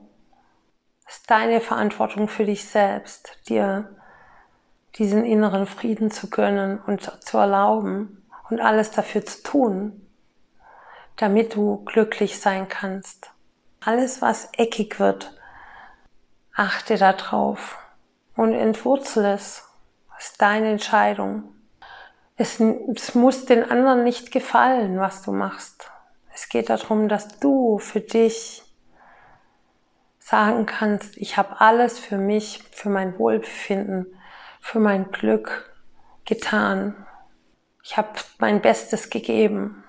Es 1.06 1.18
ist 1.18 1.32
deine 1.32 1.62
Verantwortung 1.62 2.28
für 2.28 2.46
dich 2.46 2.66
selbst, 2.66 3.40
dir 3.48 3.96
diesen 4.96 5.26
inneren 5.26 5.68
Frieden 5.68 6.12
zu 6.12 6.30
gönnen 6.30 6.80
und 6.86 7.24
zu 7.24 7.38
erlauben 7.38 8.26
und 8.50 8.60
alles 8.60 8.92
dafür 8.92 9.26
zu 9.26 9.44
tun, 9.44 10.07
damit 11.18 11.56
du 11.56 11.84
glücklich 11.84 12.40
sein 12.40 12.70
kannst. 12.70 13.32
Alles, 13.82 14.22
was 14.22 14.50
eckig 14.58 15.00
wird, 15.00 15.34
achte 16.56 16.98
darauf 16.98 17.78
und 18.36 18.54
entwurzel 18.54 19.26
es. 19.26 19.64
Das 20.16 20.30
ist 20.30 20.42
deine 20.42 20.72
Entscheidung. 20.72 21.56
Es, 22.36 22.60
es 22.60 23.16
muss 23.16 23.46
den 23.46 23.70
anderen 23.70 24.04
nicht 24.04 24.32
gefallen, 24.32 25.00
was 25.00 25.24
du 25.24 25.32
machst. 25.32 25.92
Es 26.34 26.50
geht 26.50 26.70
darum, 26.70 27.10
dass 27.10 27.40
du 27.40 27.80
für 27.80 28.00
dich 28.00 28.64
sagen 30.20 30.66
kannst, 30.66 31.18
ich 31.18 31.38
habe 31.38 31.62
alles 31.62 31.98
für 31.98 32.18
mich, 32.18 32.64
für 32.72 32.90
mein 32.90 33.18
Wohlbefinden, 33.18 34.08
für 34.60 34.80
mein 34.80 35.12
Glück 35.12 35.74
getan. 36.26 37.08
Ich 37.82 37.98
habe 37.98 38.10
mein 38.38 38.62
Bestes 38.62 39.10
gegeben 39.10 39.84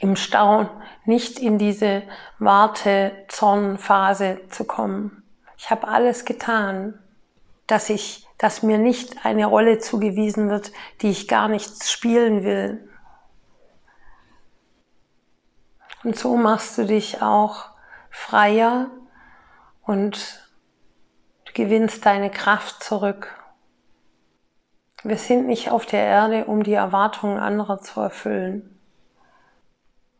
im 0.00 0.16
Stau 0.16 0.68
nicht 1.04 1.38
in 1.38 1.58
diese 1.58 2.02
Warte-Zorn-Phase 2.38 4.40
zu 4.48 4.64
kommen. 4.64 5.22
Ich 5.56 5.70
habe 5.70 5.88
alles 5.88 6.24
getan, 6.24 6.98
dass 7.66 7.90
ich, 7.90 8.26
dass 8.38 8.62
mir 8.62 8.78
nicht 8.78 9.24
eine 9.24 9.46
Rolle 9.46 9.78
zugewiesen 9.78 10.50
wird, 10.50 10.72
die 11.00 11.10
ich 11.10 11.28
gar 11.28 11.48
nicht 11.48 11.84
spielen 11.84 12.44
will. 12.44 12.88
Und 16.04 16.16
so 16.16 16.36
machst 16.36 16.78
du 16.78 16.84
dich 16.84 17.22
auch 17.22 17.70
freier 18.10 18.90
und 19.82 20.46
du 21.46 21.52
gewinnst 21.54 22.06
deine 22.06 22.30
Kraft 22.30 22.84
zurück. 22.84 23.34
Wir 25.02 25.16
sind 25.16 25.46
nicht 25.46 25.70
auf 25.70 25.86
der 25.86 26.04
Erde, 26.04 26.44
um 26.44 26.62
die 26.62 26.74
Erwartungen 26.74 27.38
anderer 27.38 27.80
zu 27.80 28.00
erfüllen. 28.00 28.75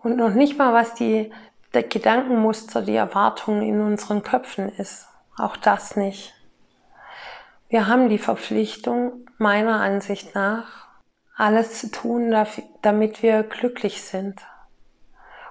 Und 0.06 0.18
noch 0.18 0.34
nicht 0.34 0.56
mal, 0.56 0.72
was 0.72 0.94
die, 0.94 1.32
der 1.74 1.82
Gedankenmuster, 1.82 2.82
die 2.82 2.94
Erwartungen 2.94 3.62
in 3.62 3.80
unseren 3.80 4.22
Köpfen 4.22 4.68
ist. 4.68 5.08
Auch 5.36 5.56
das 5.56 5.96
nicht. 5.96 6.32
Wir 7.68 7.88
haben 7.88 8.08
die 8.08 8.18
Verpflichtung, 8.18 9.26
meiner 9.36 9.80
Ansicht 9.80 10.32
nach, 10.36 10.86
alles 11.34 11.80
zu 11.80 11.90
tun, 11.90 12.32
damit 12.82 13.24
wir 13.24 13.42
glücklich 13.42 14.04
sind. 14.04 14.42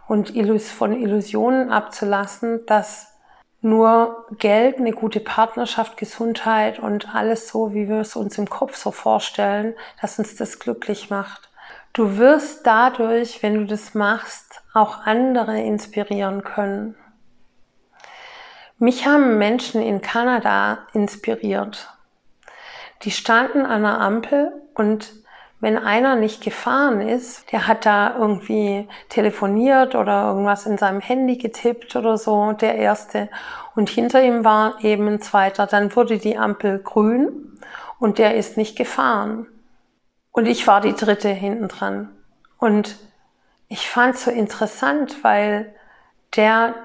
Und 0.08 0.30
von 0.30 0.94
Illusionen 0.94 1.70
abzulassen, 1.70 2.66
dass 2.66 3.14
nur 3.60 4.26
Geld, 4.38 4.78
eine 4.78 4.94
gute 4.94 5.20
Partnerschaft, 5.20 5.98
Gesundheit 5.98 6.80
und 6.80 7.14
alles 7.14 7.50
so, 7.50 7.74
wie 7.74 7.90
wir 7.90 8.00
es 8.00 8.16
uns 8.16 8.38
im 8.38 8.50
Kopf 8.50 8.78
so 8.78 8.92
vorstellen, 8.92 9.76
dass 10.00 10.18
uns 10.18 10.38
das 10.38 10.60
glücklich 10.60 11.10
macht. 11.10 11.50
Du 11.96 12.18
wirst 12.18 12.68
dadurch, 12.68 13.42
wenn 13.42 13.54
du 13.54 13.66
das 13.66 13.94
machst, 13.94 14.62
auch 14.74 15.06
andere 15.06 15.62
inspirieren 15.62 16.44
können. 16.44 16.98
Mich 18.78 19.08
haben 19.08 19.38
Menschen 19.38 19.82
in 19.82 20.02
Kanada 20.02 20.80
inspiriert. 20.92 21.88
Die 23.04 23.12
standen 23.12 23.62
an 23.62 23.86
einer 23.86 24.02
Ampel 24.02 24.52
und 24.74 25.14
wenn 25.62 25.78
einer 25.78 26.18
nicht 26.18 26.44
gefahren 26.44 27.00
ist, 27.00 27.50
der 27.54 27.66
hat 27.66 27.86
da 27.86 28.18
irgendwie 28.20 28.90
telefoniert 29.08 29.96
oder 29.96 30.28
irgendwas 30.28 30.66
in 30.66 30.78
seinem 30.78 31.00
Handy 31.00 31.38
getippt 31.38 31.96
oder 31.96 32.18
so, 32.18 32.52
der 32.52 32.76
erste. 32.76 33.30
Und 33.74 33.90
hinter 33.90 34.22
ihm 34.22 34.44
war 34.44 34.84
eben 34.84 35.08
ein 35.08 35.22
zweiter. 35.22 35.66
Dann 35.66 35.96
wurde 35.96 36.18
die 36.18 36.38
Ampel 36.38 36.80
grün 36.80 37.58
und 38.00 38.18
der 38.18 38.36
ist 38.36 38.58
nicht 38.58 38.78
gefahren. 38.78 39.48
Und 40.36 40.48
ich 40.48 40.68
war 40.68 40.82
die 40.82 40.94
dritte 40.94 41.30
hinten 41.30 41.70
dran. 41.70 42.14
Und 42.58 42.98
ich 43.70 43.90
fand 43.90 44.16
es 44.16 44.26
so 44.26 44.32
interessant, 44.32 45.24
weil 45.24 45.74
der 46.36 46.76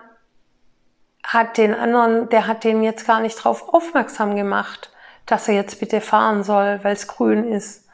hat 1.25 1.59
den 1.59 1.75
anderen, 1.75 2.29
der 2.29 2.47
hat 2.47 2.63
den 2.63 2.85
jetzt 2.85 3.09
gar 3.09 3.19
nicht 3.19 3.35
drauf 3.35 3.75
aufmerksam 3.75 4.37
gemacht, 4.37 4.93
dass 5.27 5.49
er 5.49 5.55
jetzt 5.55 5.81
bitte 5.81 6.01
fahren 6.01 6.45
soll, 6.45 6.79
weil 6.85 6.93
es 6.93 7.09
grün 7.09 7.53
ist. 7.53 7.89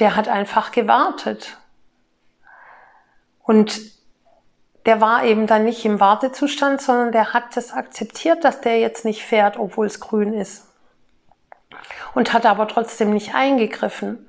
Der 0.00 0.16
hat 0.16 0.26
einfach 0.26 0.72
gewartet. 0.72 1.58
Und 3.44 3.80
der 4.84 5.00
war 5.00 5.22
eben 5.22 5.46
dann 5.46 5.64
nicht 5.64 5.84
im 5.84 6.00
Wartezustand, 6.00 6.82
sondern 6.82 7.12
der 7.12 7.32
hat 7.32 7.56
das 7.56 7.72
akzeptiert, 7.72 8.42
dass 8.42 8.62
der 8.62 8.80
jetzt 8.80 9.04
nicht 9.04 9.24
fährt, 9.24 9.58
obwohl 9.58 9.86
es 9.86 10.00
grün 10.00 10.34
ist. 10.34 10.66
Und 12.14 12.32
hat 12.32 12.46
aber 12.46 12.66
trotzdem 12.66 13.10
nicht 13.10 13.32
eingegriffen 13.32 14.25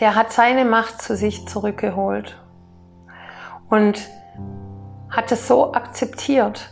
der 0.00 0.14
hat 0.14 0.32
seine 0.32 0.64
Macht 0.64 1.00
zu 1.00 1.16
sich 1.16 1.46
zurückgeholt 1.46 2.40
und 3.70 4.08
hat 5.10 5.30
es 5.32 5.46
so 5.48 5.72
akzeptiert. 5.72 6.70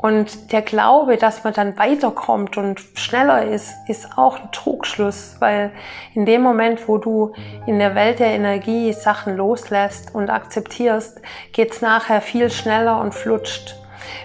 Und 0.00 0.52
der 0.52 0.62
Glaube, 0.62 1.16
dass 1.16 1.42
man 1.42 1.52
dann 1.52 1.76
weiterkommt 1.76 2.56
und 2.56 2.80
schneller 2.94 3.44
ist, 3.44 3.74
ist 3.88 4.16
auch 4.16 4.38
ein 4.38 4.52
Trugschluss, 4.52 5.36
weil 5.40 5.72
in 6.14 6.24
dem 6.24 6.40
Moment, 6.40 6.86
wo 6.86 6.98
du 6.98 7.32
in 7.66 7.80
der 7.80 7.96
Welt 7.96 8.20
der 8.20 8.28
Energie 8.28 8.92
Sachen 8.92 9.36
loslässt 9.36 10.14
und 10.14 10.30
akzeptierst, 10.30 11.20
geht's 11.52 11.80
nachher 11.80 12.20
viel 12.20 12.48
schneller 12.48 13.00
und 13.00 13.12
flutscht. 13.12 13.74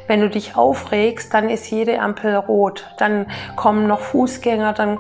Wenn 0.06 0.22
du 0.22 0.30
dich 0.30 0.56
aufregst, 0.56 1.34
dann 1.34 1.50
ist 1.50 1.72
jede 1.72 2.00
Ampel 2.00 2.36
rot. 2.36 2.86
Dann 3.00 3.26
kommen 3.56 3.88
noch 3.88 4.00
Fußgänger, 4.00 4.74
dann 4.74 5.00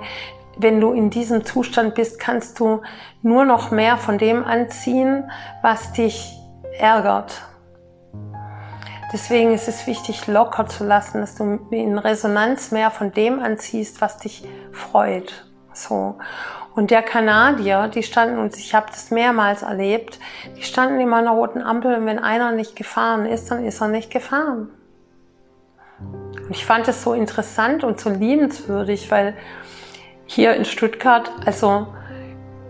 wenn 0.57 0.79
du 0.79 0.91
in 0.91 1.09
diesem 1.09 1.45
Zustand 1.45 1.95
bist, 1.95 2.19
kannst 2.19 2.59
du 2.59 2.81
nur 3.21 3.45
noch 3.45 3.71
mehr 3.71 3.97
von 3.97 4.17
dem 4.17 4.43
anziehen, 4.43 5.31
was 5.61 5.93
dich 5.93 6.37
ärgert. 6.77 7.41
Deswegen 9.11 9.53
ist 9.53 9.67
es 9.67 9.85
wichtig, 9.85 10.25
locker 10.25 10.65
zu 10.65 10.83
lassen, 10.83 11.21
dass 11.21 11.35
du 11.35 11.59
in 11.69 11.99
Resonanz 11.99 12.71
mehr 12.71 12.89
von 12.89 13.11
dem 13.11 13.39
anziehst, 13.39 14.01
was 14.01 14.17
dich 14.17 14.43
freut. 14.71 15.45
So. 15.71 16.15
Und 16.75 16.89
der 16.89 17.03
Kanadier, 17.03 17.87
die 17.87 18.01
standen, 18.01 18.39
und 18.39 18.57
ich 18.57 18.73
habe 18.73 18.87
das 18.87 19.11
mehrmals 19.11 19.61
erlebt, 19.61 20.19
die 20.57 20.63
standen 20.63 20.99
immer 20.99 21.17
an 21.17 21.25
der 21.25 21.33
roten 21.33 21.61
Ampel 21.61 21.95
und 21.95 22.07
wenn 22.07 22.17
einer 22.17 22.51
nicht 22.51 22.75
gefahren 22.75 23.27
ist, 23.27 23.51
dann 23.51 23.63
ist 23.63 23.81
er 23.81 23.87
nicht 23.87 24.09
gefahren. 24.09 24.69
Und 25.99 26.49
ich 26.49 26.65
fand 26.65 26.87
es 26.87 27.03
so 27.03 27.13
interessant 27.13 27.83
und 27.83 27.99
so 27.99 28.09
liebenswürdig, 28.09 29.11
weil 29.11 29.35
hier 30.25 30.55
in 30.55 30.65
Stuttgart, 30.65 31.31
also 31.45 31.87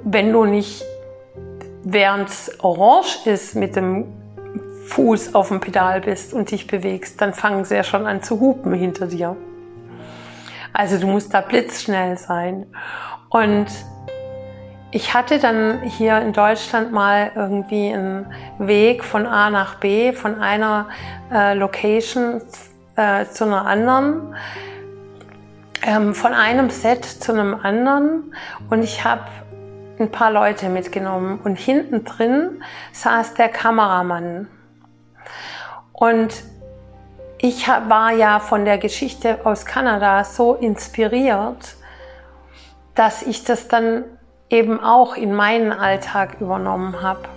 wenn 0.04 0.32
du 0.32 0.46
nicht 0.46 0.84
während 1.84 2.30
es 2.30 2.60
orange 2.64 3.26
ist 3.26 3.56
mit 3.56 3.76
dem 3.76 4.06
Fuß 4.88 5.36
auf 5.36 5.50
dem 5.50 5.60
Pedal 5.60 6.02
bist 6.02 6.34
und 6.34 6.52
dich 6.52 6.68
bewegst, 6.68 7.22
dann 7.22 7.34
fangen 7.34 7.66
sie 7.66 7.76
ja 7.76 7.84
schon 7.84 8.06
an 8.06 8.22
zu 8.22 8.40
hupen 8.40 8.74
hinter 8.74 9.08
dir. 9.08 9.36
Also 10.74 10.98
du 10.98 11.08
musst 11.08 11.34
da 11.34 11.42
blitzschnell 11.42 12.18
sein. 12.18 12.66
Und 13.30 13.68
ich 14.92 15.14
hatte 15.14 15.40
dann 15.40 15.82
hier 15.82 16.20
in 16.20 16.34
Deutschland 16.34 16.92
mal 16.92 17.32
irgendwie 17.36 17.94
einen 17.94 18.32
Weg 18.60 19.04
von 19.04 19.26
A 19.26 19.50
nach 19.50 19.76
B, 19.76 20.14
von 20.14 20.40
einer 20.40 20.88
äh, 21.32 21.54
Location 21.54 22.42
äh, 22.96 23.26
zu 23.26 23.46
einer 23.46 23.66
anderen, 23.66 24.36
ähm, 25.86 26.16
von 26.16 26.34
einem 26.34 26.70
Set 26.70 27.06
zu 27.06 27.34
einem 27.34 27.54
anderen 27.54 28.34
und 28.70 28.84
ich 28.84 29.04
habe 29.04 29.26
ein 30.00 30.10
paar 30.10 30.32
Leute 30.32 30.70
mitgenommen 30.70 31.40
und 31.44 31.58
hinten 31.58 32.04
drin 32.04 32.64
saß 32.94 33.36
der 33.36 33.50
Kameramann. 33.50 34.48
Und 35.92 36.44
ich 37.38 37.68
war 37.68 38.12
ja 38.12 38.40
von 38.40 38.66
der 38.66 38.78
Geschichte 38.78 39.46
aus 39.46 39.66
Kanada 39.66 40.24
so 40.24 40.56
inspiriert, 40.56 41.76
dass 42.96 43.22
ich 43.22 43.44
das 43.44 43.68
dann 43.68 44.06
eben 44.50 44.80
auch 44.80 45.16
in 45.16 45.34
meinen 45.34 45.72
Alltag 45.72 46.38
übernommen 46.40 47.02
habe. 47.02 47.28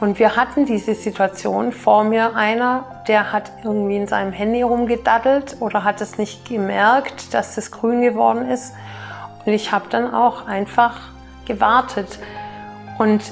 Und 0.00 0.18
wir 0.18 0.36
hatten 0.36 0.66
diese 0.66 0.94
Situation 0.94 1.72
vor 1.72 2.04
mir 2.04 2.36
einer, 2.36 3.02
der 3.08 3.32
hat 3.32 3.50
irgendwie 3.64 3.96
in 3.96 4.06
seinem 4.06 4.32
Handy 4.32 4.62
rumgedaddelt 4.62 5.56
oder 5.60 5.84
hat 5.84 6.00
es 6.00 6.18
nicht 6.18 6.46
gemerkt, 6.48 7.32
dass 7.32 7.56
es 7.56 7.70
grün 7.70 8.02
geworden 8.02 8.50
ist. 8.50 8.74
Und 9.44 9.52
ich 9.52 9.72
habe 9.72 9.86
dann 9.88 10.12
auch 10.12 10.46
einfach 10.46 11.00
gewartet 11.46 12.18
und 12.98 13.22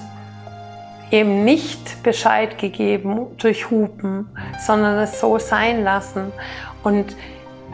eben 1.11 1.45
nicht 1.45 2.03
Bescheid 2.03 2.59
gegeben 2.59 3.27
durch 3.39 3.71
Hupen, 3.71 4.29
sondern 4.65 4.99
es 4.99 5.21
so 5.21 5.39
sein 5.39 5.85
lassen. 5.85 6.33
Und 6.83 7.15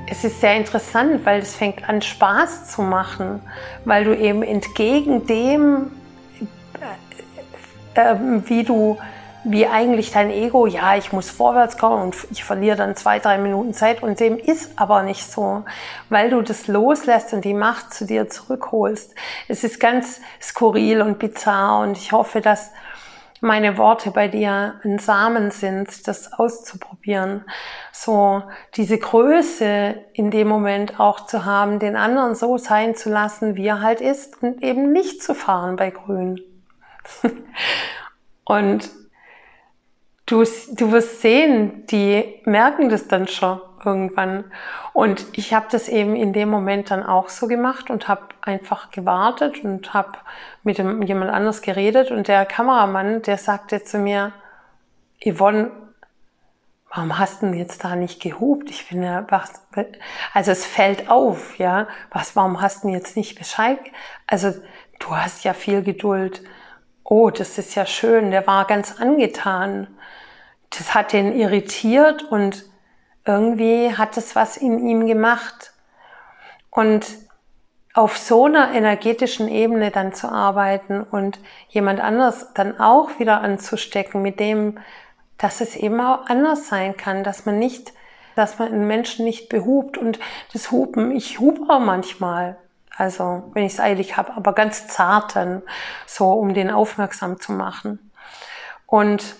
es 0.08 0.24
ist 0.24 0.40
sehr 0.40 0.56
interessant, 0.56 1.24
weil 1.24 1.40
es 1.40 1.54
fängt 1.54 1.88
an 1.88 2.02
Spaß 2.02 2.70
zu 2.70 2.82
machen, 2.82 3.40
weil 3.84 4.04
du 4.04 4.16
eben 4.16 4.42
entgegen 4.42 5.26
dem, 5.26 5.92
äh, 7.94 8.12
äh, 8.12 8.16
wie 8.46 8.64
du, 8.64 8.98
wie 9.44 9.66
eigentlich 9.66 10.12
dein 10.12 10.30
Ego, 10.30 10.66
ja, 10.66 10.96
ich 10.96 11.12
muss 11.12 11.30
vorwärts 11.30 11.78
kommen 11.78 12.02
und 12.02 12.16
ich 12.30 12.44
verliere 12.44 12.76
dann 12.76 12.94
zwei, 12.94 13.18
drei 13.18 13.38
Minuten 13.38 13.72
Zeit 13.72 14.02
und 14.02 14.20
dem 14.20 14.38
ist 14.38 14.72
aber 14.76 15.02
nicht 15.02 15.30
so, 15.30 15.64
weil 16.10 16.30
du 16.30 16.42
das 16.42 16.66
loslässt 16.66 17.32
und 17.32 17.44
die 17.44 17.54
Macht 17.54 17.94
zu 17.94 18.04
dir 18.04 18.28
zurückholst. 18.28 19.14
Es 19.48 19.64
ist 19.64 19.80
ganz 19.80 20.20
skurril 20.42 21.00
und 21.00 21.18
bizarr 21.18 21.80
und 21.80 21.96
ich 21.96 22.12
hoffe, 22.12 22.40
dass 22.40 22.70
meine 23.40 23.78
Worte 23.78 24.10
bei 24.10 24.28
dir 24.28 24.74
ein 24.84 24.98
Samen 24.98 25.50
sind, 25.50 26.06
das 26.06 26.34
auszuprobieren. 26.34 27.46
So 27.92 28.42
diese 28.74 28.98
Größe 28.98 29.94
in 30.12 30.30
dem 30.30 30.48
Moment 30.48 31.00
auch 31.00 31.24
zu 31.24 31.46
haben, 31.46 31.78
den 31.78 31.96
anderen 31.96 32.34
so 32.34 32.58
sein 32.58 32.94
zu 32.94 33.08
lassen, 33.08 33.56
wie 33.56 33.66
er 33.66 33.80
halt 33.80 34.02
ist 34.02 34.42
und 34.42 34.62
eben 34.62 34.92
nicht 34.92 35.22
zu 35.22 35.34
fahren 35.34 35.76
bei 35.76 35.90
Grün. 35.90 36.40
und 38.44 38.90
du, 40.26 40.44
du 40.72 40.92
wirst 40.92 41.20
sehen, 41.20 41.86
die 41.86 42.40
merken 42.44 42.88
das 42.88 43.08
dann 43.08 43.28
schon 43.28 43.60
irgendwann. 43.84 44.44
Und 44.92 45.26
ich 45.32 45.54
habe 45.54 45.66
das 45.70 45.88
eben 45.88 46.16
in 46.16 46.32
dem 46.32 46.48
Moment 46.48 46.90
dann 46.90 47.02
auch 47.02 47.28
so 47.28 47.46
gemacht 47.46 47.90
und 47.90 48.08
habe 48.08 48.28
einfach 48.42 48.90
gewartet 48.90 49.64
und 49.64 49.94
habe 49.94 50.18
mit 50.62 50.78
dem, 50.78 51.02
jemand 51.02 51.30
anders 51.30 51.62
geredet. 51.62 52.10
Und 52.10 52.28
der 52.28 52.44
Kameramann, 52.46 53.22
der 53.22 53.38
sagte 53.38 53.82
zu 53.82 53.98
mir, 53.98 54.32
Yvonne, 55.24 55.70
warum 56.92 57.18
hast 57.18 57.42
du 57.42 57.46
denn 57.46 57.58
jetzt 57.58 57.84
da 57.84 57.96
nicht 57.96 58.20
gehupt? 58.20 58.70
Ich 58.70 58.88
bin 58.88 59.02
ja, 59.02 59.24
was, 59.28 59.62
also 60.34 60.50
es 60.50 60.66
fällt 60.66 61.08
auf, 61.08 61.58
ja, 61.58 61.86
was, 62.10 62.36
warum 62.36 62.60
hast 62.60 62.82
du 62.82 62.88
denn 62.88 62.96
jetzt 62.96 63.16
nicht 63.16 63.38
Bescheid? 63.38 63.78
Also 64.26 64.52
du 64.98 65.16
hast 65.16 65.44
ja 65.44 65.54
viel 65.54 65.82
Geduld. 65.82 66.42
Oh, 67.12 67.28
das 67.28 67.58
ist 67.58 67.74
ja 67.74 67.86
schön. 67.86 68.30
Der 68.30 68.46
war 68.46 68.68
ganz 68.68 69.00
angetan. 69.00 69.88
Das 70.70 70.94
hat 70.94 71.12
den 71.12 71.36
irritiert 71.36 72.22
und 72.22 72.66
irgendwie 73.26 73.92
hat 73.92 74.16
es 74.16 74.36
was 74.36 74.56
in 74.56 74.78
ihm 74.86 75.08
gemacht. 75.08 75.72
Und 76.70 77.04
auf 77.94 78.16
so 78.16 78.44
einer 78.44 78.72
energetischen 78.72 79.48
Ebene 79.48 79.90
dann 79.90 80.12
zu 80.12 80.28
arbeiten 80.28 81.02
und 81.02 81.40
jemand 81.68 81.98
anders 81.98 82.54
dann 82.54 82.78
auch 82.78 83.18
wieder 83.18 83.40
anzustecken 83.40 84.22
mit 84.22 84.38
dem, 84.38 84.78
dass 85.36 85.60
es 85.60 85.74
eben 85.74 86.00
auch 86.00 86.26
anders 86.26 86.68
sein 86.68 86.96
kann, 86.96 87.24
dass 87.24 87.44
man 87.44 87.58
nicht, 87.58 87.92
dass 88.36 88.60
man 88.60 88.68
einen 88.68 88.86
Menschen 88.86 89.24
nicht 89.24 89.48
behupt 89.48 89.98
und 89.98 90.20
das 90.52 90.70
Hupen, 90.70 91.10
ich 91.10 91.40
hupe 91.40 91.62
auch 91.72 91.80
manchmal, 91.80 92.56
also 93.00 93.50
wenn 93.54 93.64
ich 93.64 93.72
es 93.72 93.80
eilig 93.80 94.18
habe, 94.18 94.34
aber 94.36 94.52
ganz 94.52 94.86
zart 94.86 95.34
dann, 95.34 95.62
so 96.06 96.32
um 96.32 96.52
den 96.52 96.70
aufmerksam 96.70 97.40
zu 97.40 97.52
machen. 97.52 98.10
Und 98.86 99.36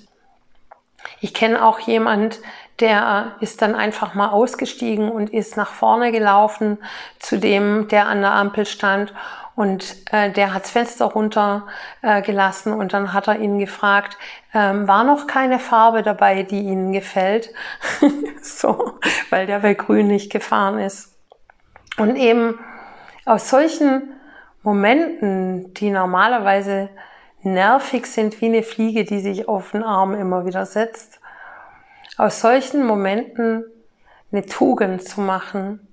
ich 1.21 1.35
kenne 1.35 1.63
auch 1.63 1.79
jemand, 1.81 2.41
der 2.81 3.37
ist 3.41 3.61
dann 3.61 3.75
einfach 3.75 4.15
mal 4.15 4.31
ausgestiegen 4.31 5.11
und 5.11 5.29
ist 5.29 5.59
nach 5.59 5.69
vorne 5.69 6.11
gelaufen 6.11 6.79
zu 7.19 7.39
dem, 7.39 7.89
der 7.89 8.07
an 8.07 8.23
der 8.23 8.33
Ampel 8.33 8.65
stand. 8.65 9.13
Und 9.55 9.97
äh, 10.11 10.31
der 10.31 10.55
hat's 10.55 10.71
Fenster 10.71 11.05
runter 11.05 11.67
äh, 12.01 12.23
und 12.71 12.93
dann 12.95 13.13
hat 13.13 13.29
er 13.29 13.41
ihn 13.41 13.59
gefragt, 13.59 14.17
ähm, 14.55 14.89
war 14.89 15.05
noch 15.05 15.27
keine 15.27 15.59
Farbe 15.59 16.03
dabei, 16.03 16.45
die 16.45 16.61
Ihnen 16.61 16.93
gefällt? 16.93 17.53
so, 18.43 18.95
weil 19.29 19.47
der 19.47 19.59
bei 19.59 19.75
Grün 19.75 20.07
nicht 20.07 20.33
gefahren 20.33 20.79
ist. 20.79 21.15
Und 21.99 22.17
eben 22.17 22.59
aus 23.31 23.49
solchen 23.49 24.13
Momenten, 24.65 25.73
die 25.75 25.91
normalerweise 25.91 26.89
nervig 27.43 28.07
sind 28.07 28.41
wie 28.41 28.47
eine 28.47 28.65
Fliege, 28.65 29.05
die 29.05 29.21
sich 29.21 29.49
auf 29.49 29.71
den 29.71 29.85
Arm 29.85 30.15
immer 30.15 30.47
wieder 30.47 30.67
setzt, 30.67 31.21
aus 32.17 32.41
solchen 32.41 32.85
Momenten 32.85 33.65
eine 34.33 34.45
Tugend 34.47 35.05
zu 35.05 35.21
machen, 35.21 35.87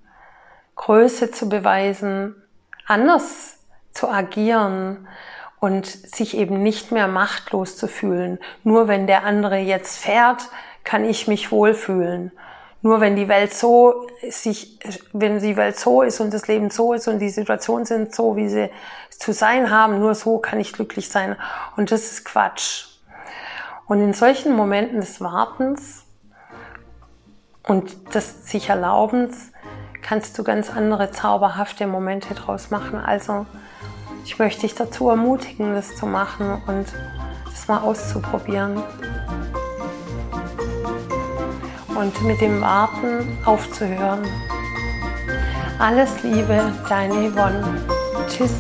Größe 0.78 1.30
zu 1.30 1.48
beweisen, 1.48 2.36
anders 2.88 3.60
zu 3.92 4.10
agieren 4.10 5.08
und 5.60 5.86
sich 5.86 6.36
eben 6.36 6.64
nicht 6.64 6.92
mehr 6.92 7.08
machtlos 7.08 7.78
zu 7.78 7.88
fühlen. 7.88 8.40
Nur 8.64 8.88
wenn 8.88 9.06
der 9.06 9.26
andere 9.26 9.58
jetzt 9.58 10.00
fährt, 10.00 10.50
kann 10.84 11.06
ich 11.06 11.28
mich 11.28 11.52
wohlfühlen. 11.52 12.32
Nur 12.82 13.02
wenn 13.02 13.16
die 13.16 13.28
Welt 13.28 13.54
so 13.54 14.08
sich, 14.30 14.80
wenn 15.14 15.40
die 15.40 15.58
Welt 15.58 15.80
so 15.80 16.04
ist 16.04 16.20
und 16.20 16.34
das 16.34 16.48
Leben 16.48 16.70
so 16.70 16.94
ist 16.94 17.08
und 17.08 17.20
die 17.20 17.30
Situationen 17.30 17.86
sind 17.86 18.14
so, 18.14 18.36
wie 18.36 18.50
sie 18.50 18.70
zu 19.10 19.34
sein 19.34 19.72
haben, 19.72 20.00
nur 20.00 20.14
so 20.14 20.38
kann 20.38 20.60
ich 20.60 20.74
glücklich 20.74 21.10
sein. 21.10 21.36
Und 21.76 21.92
das 21.92 22.12
ist 22.12 22.26
Quatsch. 22.26 22.86
Und 23.88 24.02
in 24.02 24.14
solchen 24.14 24.56
Momenten 24.56 25.00
des 25.00 25.22
Wartens 25.22 26.04
und 27.64 28.14
des 28.14 28.48
sich 28.48 28.70
Erlaubens 28.70 29.52
kannst 30.02 30.38
du 30.38 30.44
ganz 30.44 30.70
andere 30.70 31.12
zauberhafte 31.12 31.88
Momente 31.88 32.34
draus 32.34 32.70
machen. 32.70 33.00
Also 33.00 33.46
ich 34.24 34.40
möchte 34.40 34.62
dich 34.62 34.76
dazu 34.76 35.10
ermutigen, 35.10 35.74
das 35.74 35.96
zu 35.96 36.06
machen 36.06 36.62
und 36.68 36.86
das 37.46 37.68
mal 37.68 37.80
auszuprobieren. 37.80 38.84
Und 41.98 42.22
mit 42.24 42.40
dem 42.42 42.62
Warten 42.62 43.28
aufzuhören. 43.44 44.22
Alles 45.80 46.22
Liebe, 46.22 46.72
deine 46.88 47.32
Yvonne. 47.32 47.82
Tschüss. 48.30 48.54